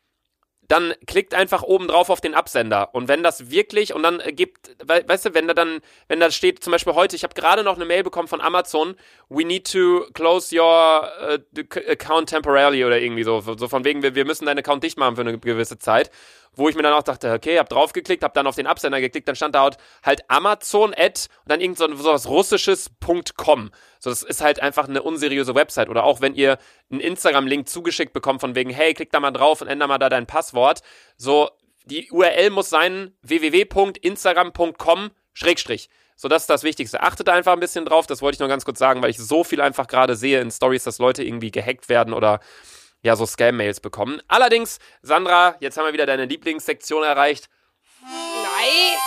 dann 0.67 0.93
klickt 1.07 1.33
einfach 1.33 1.63
oben 1.63 1.87
drauf 1.87 2.09
auf 2.09 2.21
den 2.21 2.33
Absender. 2.33 2.93
Und 2.93 3.07
wenn 3.07 3.21
das 3.23 3.49
wirklich, 3.51 3.93
und 3.93 4.03
dann 4.03 4.21
gibt, 4.31 4.69
we 4.85 5.03
weißt 5.07 5.25
du, 5.25 5.33
wenn 5.33 5.47
da 5.47 5.53
dann, 5.53 5.81
wenn 6.07 6.19
da 6.19 6.31
steht, 6.31 6.63
zum 6.63 6.71
Beispiel 6.71 6.93
heute, 6.93 7.15
ich 7.15 7.23
habe 7.23 7.33
gerade 7.33 7.63
noch 7.63 7.75
eine 7.75 7.85
Mail 7.85 8.03
bekommen 8.03 8.27
von 8.27 8.41
Amazon, 8.41 8.95
we 9.29 9.43
need 9.43 9.69
to 9.71 10.05
close 10.13 10.55
your 10.57 11.09
d- 11.51 11.67
account 11.89 12.29
temporarily 12.29 12.85
oder 12.85 12.99
irgendwie 12.99 13.23
so. 13.23 13.41
So 13.41 13.67
von 13.67 13.83
wegen, 13.83 14.03
wir, 14.03 14.15
wir 14.15 14.25
müssen 14.25 14.45
deinen 14.45 14.59
Account 14.59 14.83
dicht 14.83 14.97
machen 14.97 15.15
für 15.15 15.21
eine 15.21 15.37
gewisse 15.37 15.77
Zeit. 15.77 16.11
Wo 16.55 16.69
ich 16.69 16.75
mir 16.75 16.83
dann 16.83 16.93
auch 16.93 17.03
dachte, 17.03 17.31
okay, 17.31 17.57
hab 17.57 17.69
draufgeklickt, 17.69 18.23
hab 18.23 18.33
dann 18.33 18.45
auf 18.45 18.55
den 18.55 18.67
Absender 18.67 19.01
geklickt, 19.01 19.27
dann 19.27 19.35
stand 19.35 19.55
da 19.55 19.63
halt, 19.63 19.77
halt 20.03 20.29
Amazon 20.29 20.93
at 20.95 21.27
und 21.43 21.51
dann 21.51 21.61
irgend 21.61 21.77
so, 21.77 21.93
so 21.95 22.11
was 22.11 22.27
russisches 22.27 22.91
.com. 23.35 23.71
So, 23.99 24.09
das 24.09 24.23
ist 24.23 24.41
halt 24.41 24.61
einfach 24.61 24.87
eine 24.87 25.01
unseriöse 25.01 25.55
Website. 25.55 25.89
Oder 25.89 26.03
auch 26.03 26.21
wenn 26.21 26.35
ihr 26.35 26.57
einen 26.91 26.99
Instagram-Link 26.99 27.67
zugeschickt 27.67 28.13
bekommt 28.13 28.41
von 28.41 28.55
wegen, 28.55 28.69
hey, 28.69 28.93
klick 28.93 29.11
da 29.11 29.19
mal 29.19 29.31
drauf 29.31 29.61
und 29.61 29.67
änder 29.67 29.87
mal 29.87 29.97
da 29.97 30.09
dein 30.09 30.27
Passwort. 30.27 30.81
So, 31.17 31.49
die 31.85 32.11
URL 32.11 32.49
muss 32.49 32.69
sein 32.69 33.13
www.instagram.com 33.23 35.11
Schrägstrich. 35.33 35.89
So, 36.15 36.27
das 36.27 36.43
ist 36.43 36.49
das 36.49 36.63
Wichtigste. 36.63 37.01
Achtet 37.01 37.27
da 37.27 37.33
einfach 37.33 37.53
ein 37.53 37.59
bisschen 37.59 37.85
drauf. 37.85 38.07
Das 38.07 38.21
wollte 38.21 38.35
ich 38.35 38.39
nur 38.39 38.49
ganz 38.49 38.65
kurz 38.65 38.79
sagen, 38.79 39.01
weil 39.01 39.09
ich 39.09 39.17
so 39.17 39.43
viel 39.43 39.61
einfach 39.61 39.87
gerade 39.87 40.15
sehe 40.15 40.39
in 40.39 40.51
Stories, 40.51 40.83
dass 40.83 40.99
Leute 40.99 41.23
irgendwie 41.23 41.51
gehackt 41.51 41.89
werden 41.89 42.13
oder 42.13 42.39
ja, 43.03 43.15
so 43.15 43.25
Scam-Mails 43.25 43.79
bekommen. 43.79 44.21
Allerdings, 44.27 44.79
Sandra, 45.03 45.55
jetzt 45.59 45.77
haben 45.77 45.85
wir 45.85 45.93
wieder 45.93 46.05
deine 46.07 46.25
Lieblingssektion 46.25 47.03
erreicht. 47.03 47.49
Nein, 48.01 48.97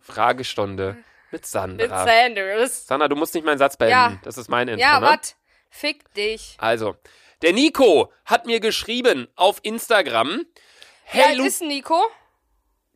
Fragestunde 0.00 0.96
mit 0.96 1.04
mit 1.32 1.44
Sandra. 1.46 2.04
Sanders. 2.06 2.86
Sandra, 2.86 3.08
du 3.08 3.16
musst 3.16 3.34
nicht 3.34 3.44
meinen 3.44 3.58
Satz 3.58 3.76
beenden. 3.76 3.92
Ja. 4.14 4.20
Das 4.22 4.38
ist 4.38 4.48
mein 4.48 4.68
Intro, 4.68 4.80
Ja, 4.80 5.00
ne? 5.00 5.06
wat? 5.06 5.34
Fick 5.70 6.12
dich. 6.14 6.56
Also, 6.58 6.96
der 7.42 7.52
Nico 7.52 8.12
hat 8.24 8.46
mir 8.46 8.60
geschrieben 8.60 9.26
auf 9.34 9.58
Instagram. 9.62 10.42
Hey, 11.04 11.30
alt 11.30 11.38
Lu 11.38 11.44
ist 11.44 11.62
Nico? 11.62 12.00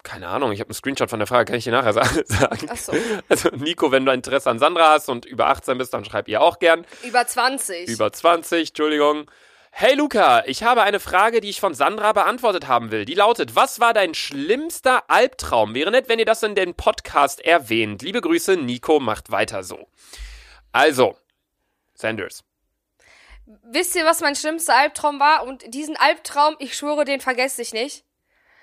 keine 0.02 0.28
Ahnung, 0.28 0.52
ich 0.52 0.60
habe 0.60 0.68
einen 0.70 0.74
Screenshot 0.74 1.10
von 1.10 1.18
der 1.18 1.26
Frage, 1.26 1.44
kann 1.46 1.56
ich 1.58 1.64
dir 1.64 1.72
nachher 1.72 1.92
sa- 1.92 2.04
sagen. 2.24 2.68
Ach 2.70 2.76
so. 2.76 2.92
Also, 3.28 3.50
Nico, 3.50 3.92
wenn 3.92 4.06
du 4.06 4.12
Interesse 4.12 4.48
an 4.48 4.58
Sandra 4.58 4.92
hast 4.92 5.10
und 5.10 5.26
über 5.26 5.48
18 5.48 5.76
bist, 5.76 5.92
dann 5.92 6.04
schreib 6.06 6.26
ihr 6.28 6.40
auch 6.40 6.58
gern. 6.58 6.86
Über 7.02 7.26
20. 7.26 7.88
Über 7.88 8.10
20, 8.12 8.68
Entschuldigung. 8.70 9.30
Hey 9.72 9.94
Luca, 9.94 10.44
ich 10.46 10.62
habe 10.62 10.82
eine 10.82 11.00
Frage, 11.00 11.40
die 11.40 11.48
ich 11.48 11.60
von 11.60 11.74
Sandra 11.74 12.12
beantwortet 12.12 12.68
haben 12.68 12.90
will. 12.90 13.04
Die 13.04 13.14
lautet, 13.14 13.56
was 13.56 13.80
war 13.80 13.94
dein 13.94 14.14
schlimmster 14.14 15.08
Albtraum? 15.08 15.74
Wäre 15.74 15.90
nett, 15.90 16.08
wenn 16.08 16.18
ihr 16.18 16.26
das 16.26 16.42
in 16.42 16.54
den 16.54 16.74
Podcast 16.74 17.40
erwähnt. 17.40 18.02
Liebe 18.02 18.20
Grüße, 18.20 18.56
Nico 18.56 19.00
macht 19.00 19.30
weiter 19.30 19.62
so. 19.62 19.88
Also, 20.72 21.16
Sanders. 21.94 22.44
Wisst 23.46 23.96
ihr, 23.96 24.04
was 24.04 24.20
mein 24.20 24.36
schlimmster 24.36 24.76
Albtraum 24.76 25.18
war? 25.18 25.44
Und 25.44 25.72
diesen 25.72 25.96
Albtraum, 25.96 26.56
ich 26.58 26.76
schwöre, 26.76 27.04
den 27.04 27.20
vergesse 27.20 27.62
ich 27.62 27.72
nicht. 27.72 28.04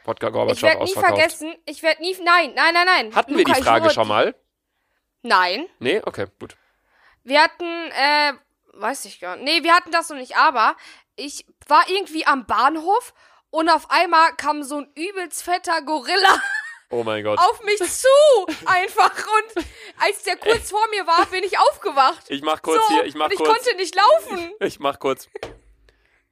Wodka 0.06 0.28
Ich 0.28 0.34
Gorbatschow 0.34 0.70
werde 0.70 0.84
nie 0.86 0.94
vergessen, 0.94 1.56
ich 1.66 1.84
werde 1.84 2.02
nie, 2.02 2.16
nein, 2.24 2.54
nein, 2.56 2.74
nein, 2.74 2.86
nein. 2.86 3.16
Hatten 3.16 3.34
Luca, 3.34 3.40
wir 3.48 3.54
die 3.54 3.60
ich 3.60 3.66
Frage 3.66 3.86
schwöre, 3.86 3.94
schon 3.94 4.08
mal? 4.08 4.36
Nein. 5.24 5.66
Nee? 5.80 6.02
Okay, 6.06 6.28
gut. 6.40 6.56
Wir 7.24 7.42
hatten, 7.42 7.66
äh, 7.92 8.34
weiß 8.80 9.06
ich 9.06 9.20
gar 9.20 9.36
nicht. 9.36 9.46
Nee, 9.46 9.64
wir 9.64 9.74
hatten 9.76 9.92
das 9.92 10.10
noch 10.10 10.18
nicht, 10.18 10.38
aber 10.38 10.76
ich 11.16 11.46
war 11.68 11.88
irgendwie 11.90 12.26
am 12.26 12.46
Bahnhof 12.46 13.14
und 13.50 13.70
auf 13.70 13.90
einmal 13.90 14.34
kam 14.36 14.64
so 14.64 14.78
ein 14.78 14.92
übelst 14.96 15.44
fetter 15.44 15.82
Gorilla 15.82 16.42
Oh 16.90 17.04
mein 17.04 17.22
Gott. 17.24 17.38
auf 17.38 17.62
mich 17.64 17.80
zu. 17.80 18.08
Einfach. 18.66 19.12
Und 19.12 19.66
als 20.00 20.24
der 20.24 20.38
kurz 20.38 20.70
vor 20.72 20.88
mir 20.92 21.06
war, 21.06 21.26
bin 21.26 21.44
ich 21.44 21.60
aufgewacht. 21.60 22.24
Ich 22.30 22.42
mach 22.42 22.62
kurz 22.62 22.82
so, 22.88 22.94
hier, 22.94 23.04
ich 23.06 23.14
mach 23.16 23.26
und 23.26 23.34
ich 23.34 23.40
kurz. 23.40 23.50
konnte 23.50 23.76
nicht 23.76 23.94
laufen. 23.96 24.54
Ich 24.62 24.80
mach 24.80 24.98
kurz. 25.00 25.28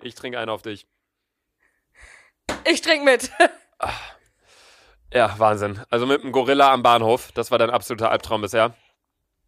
Ich 0.01 0.15
trinke 0.15 0.39
einen 0.39 0.49
auf 0.49 0.62
dich. 0.62 0.88
Ich 2.65 2.81
trink 2.81 3.03
mit. 3.03 3.31
Ja, 5.13 5.38
Wahnsinn. 5.39 5.81
Also 5.89 6.05
mit 6.05 6.21
einem 6.23 6.31
Gorilla 6.34 6.73
am 6.73 6.84
Bahnhof, 6.84 7.31
das 7.31 7.49
war 7.49 7.58
dein 7.58 7.69
absoluter 7.69 8.12
Albtraum 8.12 8.41
bisher. 8.41 8.73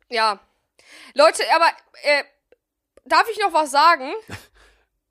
Ja. 0.07 0.39
Leute, 1.13 1.43
aber, 1.53 1.67
äh, 2.03 2.23
darf 3.07 3.27
ich 3.31 3.39
noch 3.39 3.53
was 3.53 3.71
sagen? 3.71 4.11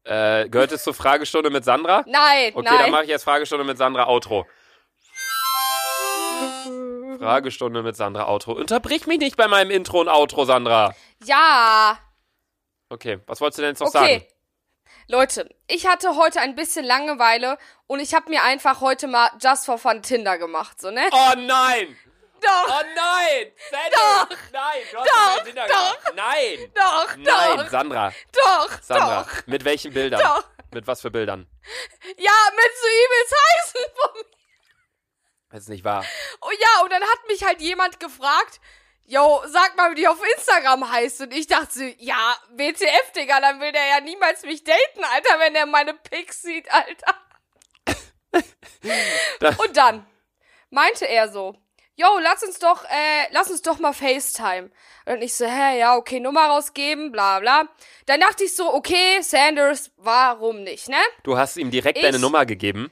Äh, 0.09 0.49
gehört 0.49 0.71
es 0.71 0.85
zur 0.85 0.95
Fragestunde 0.95 1.51
mit 1.51 1.65
Sandra? 1.65 2.05
Nein, 2.07 2.53
Okay, 2.55 2.65
dann 2.69 2.77
nein. 2.79 2.91
mache 2.93 3.03
ich 3.03 3.09
jetzt 3.09 3.25
Fragestunde 3.25 3.65
mit 3.65 3.77
Sandra 3.77 4.07
Outro. 4.07 4.47
Fragestunde 7.19 7.83
mit 7.83 7.97
Sandra 7.97 8.29
Outro. 8.29 8.53
Unterbrich 8.53 9.07
mich 9.09 9.19
nicht 9.19 9.37
bei 9.37 9.49
meinem 9.49 9.71
Intro 9.73 10.01
und 10.01 10.09
Outro, 10.09 10.45
Sandra. 10.45 10.95
Ja. 11.25 11.99
Okay, 12.89 13.19
was 13.27 13.41
wolltest 13.41 13.59
du 13.59 13.63
denn 13.63 13.71
jetzt 13.73 13.81
noch 13.81 13.89
Okay. 13.89 14.21
sagen? 14.21 14.25
Leute, 15.09 15.49
ich 15.67 15.87
hatte 15.89 16.15
heute 16.17 16.41
ein 16.41 16.55
bisschen 16.55 16.85
Langeweile 16.85 17.59
und 17.89 17.99
ich 18.01 18.15
habe 18.15 18.31
mir 18.31 18.43
einfach 18.45 18.81
heute 18.81 19.09
mal 19.09 19.29
Just 19.43 19.67
for 19.67 19.77
Fun 19.79 20.03
Tinder 20.03 20.39
gemacht, 20.39 20.81
so, 20.81 20.91
ne? 20.93 21.03
Oh 21.11 21.33
nein! 21.37 21.97
Doch, 22.41 22.67
Oh 22.69 22.83
nein! 22.95 23.53
Sandra! 23.71 24.25
Doch! 24.29 24.37
Nein! 24.53 24.83
Du 24.93 24.99
hast 24.99 25.09
Doch! 25.09 25.45
Tinder 25.45 25.67
Doch! 25.67 25.99
gemacht. 25.99 26.13
Nein! 26.15 26.73
doch, 26.75 27.17
Nein, 27.17 27.57
doch, 27.59 27.69
Sandra. 27.71 28.13
doch, 28.33 28.83
Sandra. 28.83 29.23
doch. 29.23 29.47
Mit 29.47 29.65
welchen 29.65 29.93
Bildern? 29.93 30.21
Doch. 30.21 30.45
Mit 30.73 30.87
was 30.87 31.01
für 31.01 31.11
Bildern? 31.11 31.47
Ja, 32.19 32.33
mit 32.55 32.71
so 32.81 32.87
übelst 32.89 33.35
heißen 33.35 33.81
von 33.95 34.11
mir. 34.15 34.25
Das 35.51 35.63
ist 35.63 35.69
nicht 35.69 35.85
wahr. 35.85 36.05
Oh 36.43 36.51
ja, 36.51 36.83
und 36.83 36.91
dann 36.93 37.03
hat 37.03 37.19
mich 37.29 37.45
halt 37.45 37.61
jemand 37.61 37.99
gefragt, 38.01 38.61
yo, 39.05 39.43
sag 39.47 39.77
mal, 39.77 39.93
wie 39.93 39.95
die 39.95 40.09
auf 40.09 40.19
Instagram 40.37 40.91
heißt. 40.91 41.21
Und 41.23 41.33
ich 41.33 41.47
dachte 41.47 41.73
so, 41.73 41.85
ja, 41.99 42.37
WTF, 42.51 43.13
Digga, 43.15 43.41
dann 43.41 43.61
will 43.61 43.73
der 43.73 43.87
ja 43.87 44.01
niemals 44.01 44.43
mich 44.43 44.65
daten, 44.65 45.05
Alter, 45.05 45.39
wenn 45.39 45.55
er 45.55 45.67
meine 45.67 45.95
Pics 45.95 46.43
sieht, 46.43 46.71
Alter. 46.71 47.15
Und 49.59 49.77
dann 49.77 50.07
meinte 50.71 51.07
er 51.09 51.29
so, 51.31 51.57
yo, 51.97 52.07
lass 52.23 52.43
uns 52.43 52.59
doch, 52.59 52.85
äh, 52.85 53.27
lass 53.33 53.51
uns 53.51 53.63
doch 53.63 53.79
mal 53.79 53.93
FaceTime. 53.93 54.71
Und 55.07 55.23
ich 55.23 55.35
so, 55.35 55.47
hä, 55.47 55.79
ja, 55.79 55.97
okay, 55.97 56.21
Nummer 56.21 56.47
rausgeben, 56.47 57.11
bla 57.13 57.41
bla. 57.41 57.69
Dann 58.07 58.21
dachte 58.21 58.45
ich 58.45 58.55
so, 58.55 58.73
okay, 58.73 59.21
Sanders, 59.23 59.91
warum 59.97 60.63
nicht, 60.63 60.89
ne? 60.89 60.97
Du 61.25 61.37
hast 61.37 61.57
ihm 61.57 61.71
direkt 61.71 61.99
Ich- 61.99 62.05
deine 62.05 62.19
Nummer 62.19 62.47
gegeben. 62.47 62.91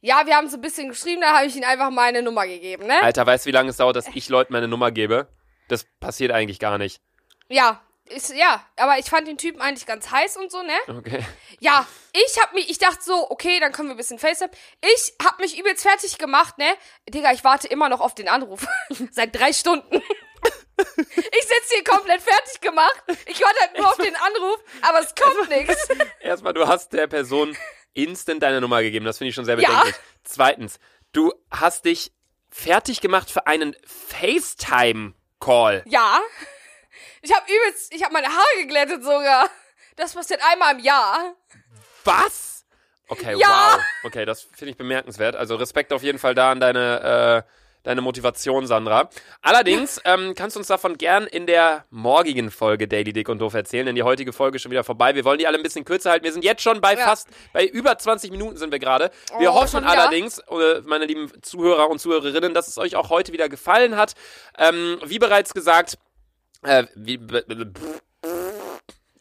Ja, 0.00 0.26
wir 0.26 0.36
haben 0.36 0.48
so 0.48 0.56
ein 0.58 0.60
bisschen 0.60 0.88
geschrieben, 0.88 1.20
da 1.22 1.36
habe 1.36 1.46
ich 1.46 1.56
ihm 1.56 1.64
einfach 1.64 1.90
meine 1.90 2.22
Nummer 2.22 2.46
gegeben, 2.46 2.86
ne? 2.86 3.02
Alter, 3.02 3.26
weißt 3.26 3.44
du, 3.44 3.48
wie 3.48 3.52
lange 3.52 3.70
es 3.70 3.78
dauert, 3.78 3.96
dass 3.96 4.06
ich 4.14 4.28
Leuten 4.28 4.52
meine 4.52 4.68
Nummer 4.68 4.90
gebe? 4.92 5.28
Das 5.68 5.86
passiert 5.98 6.30
eigentlich 6.30 6.60
gar 6.60 6.78
nicht. 6.78 7.00
Ja, 7.48 7.82
ist, 8.12 8.34
ja, 8.34 8.64
aber 8.76 8.98
ich 8.98 9.06
fand 9.06 9.26
den 9.28 9.38
Typen 9.38 9.60
eigentlich 9.60 9.86
ganz 9.86 10.10
heiß 10.10 10.36
und 10.36 10.50
so, 10.50 10.62
ne? 10.62 10.76
Okay. 10.88 11.24
Ja, 11.60 11.86
ich 12.12 12.40
hab 12.40 12.52
mich, 12.54 12.68
ich 12.70 12.78
dachte 12.78 13.02
so, 13.02 13.30
okay, 13.30 13.60
dann 13.60 13.72
können 13.72 13.88
wir 13.88 13.94
ein 13.94 13.98
bisschen 13.98 14.18
FaceTime. 14.18 14.50
Ich 14.80 15.14
hab 15.24 15.38
mich 15.38 15.58
übelst 15.58 15.82
fertig 15.82 16.18
gemacht, 16.18 16.58
ne? 16.58 16.66
Digga, 17.08 17.32
ich 17.32 17.44
warte 17.44 17.68
immer 17.68 17.88
noch 17.88 18.00
auf 18.00 18.14
den 18.14 18.28
Anruf. 18.28 18.66
Seit 19.10 19.34
drei 19.38 19.52
Stunden. 19.52 19.96
ich 20.76 21.42
sitze 21.42 21.74
hier 21.74 21.84
komplett 21.84 22.22
fertig 22.22 22.60
gemacht. 22.60 23.02
Ich 23.26 23.40
warte 23.42 23.60
halt 23.60 23.78
nur 23.78 23.88
auf 23.88 23.96
den 23.96 24.14
Anruf, 24.16 24.58
aber 24.82 25.00
es 25.00 25.14
kommt 25.14 25.48
nichts. 25.50 25.88
Erstmal, 26.20 26.52
du 26.54 26.66
hast 26.66 26.92
der 26.92 27.06
Person 27.06 27.56
instant 27.94 28.42
deine 28.42 28.60
Nummer 28.60 28.82
gegeben. 28.82 29.04
Das 29.04 29.18
finde 29.18 29.30
ich 29.30 29.34
schon 29.34 29.44
sehr 29.44 29.58
Ja. 29.58 29.68
bedenklich. 29.68 29.96
Zweitens, 30.24 30.78
du 31.12 31.32
hast 31.50 31.84
dich 31.84 32.12
fertig 32.50 33.00
gemacht 33.00 33.30
für 33.30 33.46
einen 33.46 33.74
FaceTime-Call. 33.86 35.82
Ja. 35.86 36.20
Ich 37.22 37.32
hab 37.34 37.44
übelst, 37.48 37.92
ich 37.94 38.02
hab 38.04 38.12
meine 38.12 38.28
Haare 38.28 38.58
geglättet 38.60 39.02
sogar. 39.02 39.48
Das 39.96 40.14
passiert 40.14 40.40
einmal 40.52 40.74
im 40.74 40.80
Jahr. 40.80 41.34
Was? 42.04 42.64
Okay, 43.08 43.36
Ja. 43.38 43.48
wow. 43.76 43.80
Okay, 44.04 44.24
das 44.24 44.42
finde 44.42 44.70
ich 44.72 44.76
bemerkenswert. 44.76 45.34
Also 45.34 45.56
Respekt 45.56 45.92
auf 45.92 46.02
jeden 46.02 46.18
Fall 46.18 46.34
da 46.34 46.50
an 46.52 46.60
deine, 46.60 47.44
äh, 47.46 47.50
deine 47.82 48.00
Motivation, 48.02 48.66
Sandra. 48.66 49.08
Allerdings 49.40 49.98
ähm, 50.04 50.34
kannst 50.36 50.56
du 50.56 50.60
uns 50.60 50.66
davon 50.68 50.98
gern 50.98 51.26
in 51.26 51.46
der 51.46 51.86
morgigen 51.90 52.50
Folge 52.50 52.86
Daily 52.86 53.12
Dick 53.14 53.28
und 53.30 53.38
Doof 53.38 53.54
erzählen, 53.54 53.86
denn 53.86 53.94
die 53.94 54.02
heutige 54.02 54.32
Folge 54.34 54.56
ist 54.56 54.62
schon 54.62 54.70
wieder 54.70 54.84
vorbei. 54.84 55.14
Wir 55.14 55.24
wollen 55.24 55.38
die 55.38 55.46
alle 55.46 55.56
ein 55.56 55.62
bisschen 55.62 55.84
kürzer 55.86 56.10
halten. 56.10 56.24
Wir 56.24 56.32
sind 56.32 56.44
jetzt 56.44 56.62
schon 56.62 56.80
bei 56.82 56.94
Ja. 56.94 57.04
fast, 57.06 57.28
bei 57.52 57.64
über 57.64 57.96
20 57.96 58.30
Minuten 58.30 58.56
sind 58.58 58.72
wir 58.72 58.78
gerade. 58.78 59.10
Wir 59.38 59.52
Oh, 59.52 59.54
hoffen 59.62 59.84
allerdings, 59.84 60.38
äh, 60.38 60.82
meine 60.84 61.06
lieben 61.06 61.32
Zuhörer 61.42 61.88
und 61.88 61.98
Zuhörerinnen, 61.98 62.52
dass 62.52 62.68
es 62.68 62.76
euch 62.78 62.94
auch 62.94 63.08
heute 63.08 63.32
wieder 63.32 63.48
gefallen 63.48 63.96
hat. 63.96 64.14
Ähm, 64.58 65.00
wie 65.04 65.18
bereits 65.18 65.54
gesagt, 65.54 65.96
äh, 66.62 66.84
wie, 66.94 67.18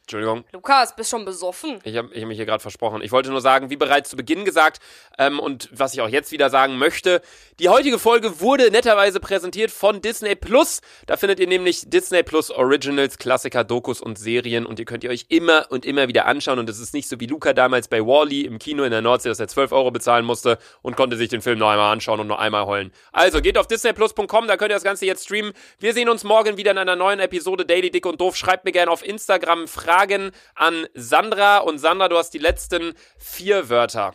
Entschuldigung. 0.08 0.46
Lukas, 0.54 0.96
bist 0.96 1.10
schon 1.10 1.26
besoffen? 1.26 1.82
Ich 1.84 1.98
habe 1.98 2.08
ich 2.14 2.22
hab 2.22 2.30
mich 2.30 2.38
hier 2.38 2.46
gerade 2.46 2.62
versprochen. 2.62 3.02
Ich 3.02 3.12
wollte 3.12 3.30
nur 3.30 3.42
sagen, 3.42 3.70
wie 3.70 3.76
bereits 3.76 4.10
zu 4.10 4.16
Beginn 4.16 4.46
gesagt, 4.46 4.80
ähm, 5.18 5.38
und 5.38 5.68
was 5.74 5.94
ich 5.94 6.00
auch 6.00 6.08
jetzt 6.08 6.32
wieder 6.32 6.50
sagen 6.50 6.78
möchte, 6.78 7.22
die 7.60 7.68
heutige 7.68 8.00
Folge 8.00 8.40
wurde 8.40 8.72
netterweise 8.72 9.20
präsentiert 9.20 9.70
von 9.70 10.00
Disney 10.00 10.36
Plus. 10.36 10.80
Da 11.08 11.18
findet 11.18 11.42
ihr 11.42 11.48
nämlich 11.48 11.90
Disney 11.90 12.24
Plus 12.24 12.52
Originals, 12.52 13.18
Klassiker, 13.18 13.66
Dokus 13.66 14.00
und 14.00 14.18
Serien 14.18 14.66
und 14.66 14.80
ihr 14.80 14.86
könnt 14.86 15.04
ihr 15.04 15.10
euch 15.10 15.26
immer 15.28 15.66
und 15.72 15.86
immer 15.86 16.08
wieder 16.08 16.26
anschauen. 16.26 16.60
Und 16.60 16.70
es 16.70 16.80
ist 16.80 16.94
nicht 16.94 17.10
so 17.10 17.20
wie 17.20 17.26
Luca 17.26 17.52
damals 17.52 17.90
bei 17.90 18.00
Wally 18.00 18.44
im 18.44 18.60
Kino 18.60 18.86
in 18.86 18.92
der 18.92 19.02
Nordsee, 19.02 19.28
dass 19.28 19.42
er 19.42 19.50
12 19.50 19.74
Euro 19.74 19.92
bezahlen 19.92 20.24
musste 20.24 20.58
und 20.84 20.96
konnte 20.96 21.18
sich 21.18 21.28
den 21.28 21.42
Film 21.42 21.60
noch 21.60 21.68
einmal 21.68 21.92
anschauen 21.92 22.22
und 22.22 22.28
noch 22.28 22.40
einmal 22.40 22.66
heulen. 22.66 22.94
Also 23.12 23.42
geht 23.42 23.58
auf 23.58 23.68
disneyplus.com, 23.68 24.48
da 24.48 24.56
könnt 24.56 24.72
ihr 24.72 24.76
das 24.76 24.84
Ganze 24.84 25.06
jetzt 25.06 25.26
streamen. 25.26 25.52
Wir 25.80 25.94
sehen 25.94 26.08
uns 26.08 26.24
morgen 26.24 26.56
wieder 26.56 26.72
in 26.72 26.78
einer 26.78 26.96
neuen 26.96 27.20
Episode 27.20 27.66
Daily 27.66 27.92
Dick 27.92 28.06
und 28.06 28.22
Doof. 28.22 28.38
Schreibt 28.38 28.64
mir 28.64 28.72
gerne 28.72 28.90
auf 28.90 29.06
Instagram 29.06 29.68
Fragen 29.98 30.32
an 30.54 30.88
Sandra. 30.94 31.58
Und 31.58 31.80
Sandra, 31.80 32.08
du 32.08 32.18
hast 32.18 32.30
die 32.32 32.38
letzten 32.38 32.94
vier 33.18 33.68
Wörter. 33.70 34.14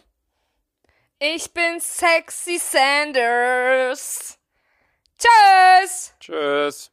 Ich 1.19 1.53
bin 1.53 1.81
Sexy 1.81 2.59
Sanders. 2.59 4.39
Tschüss! 5.19 6.15
Tschüss. 6.21 6.93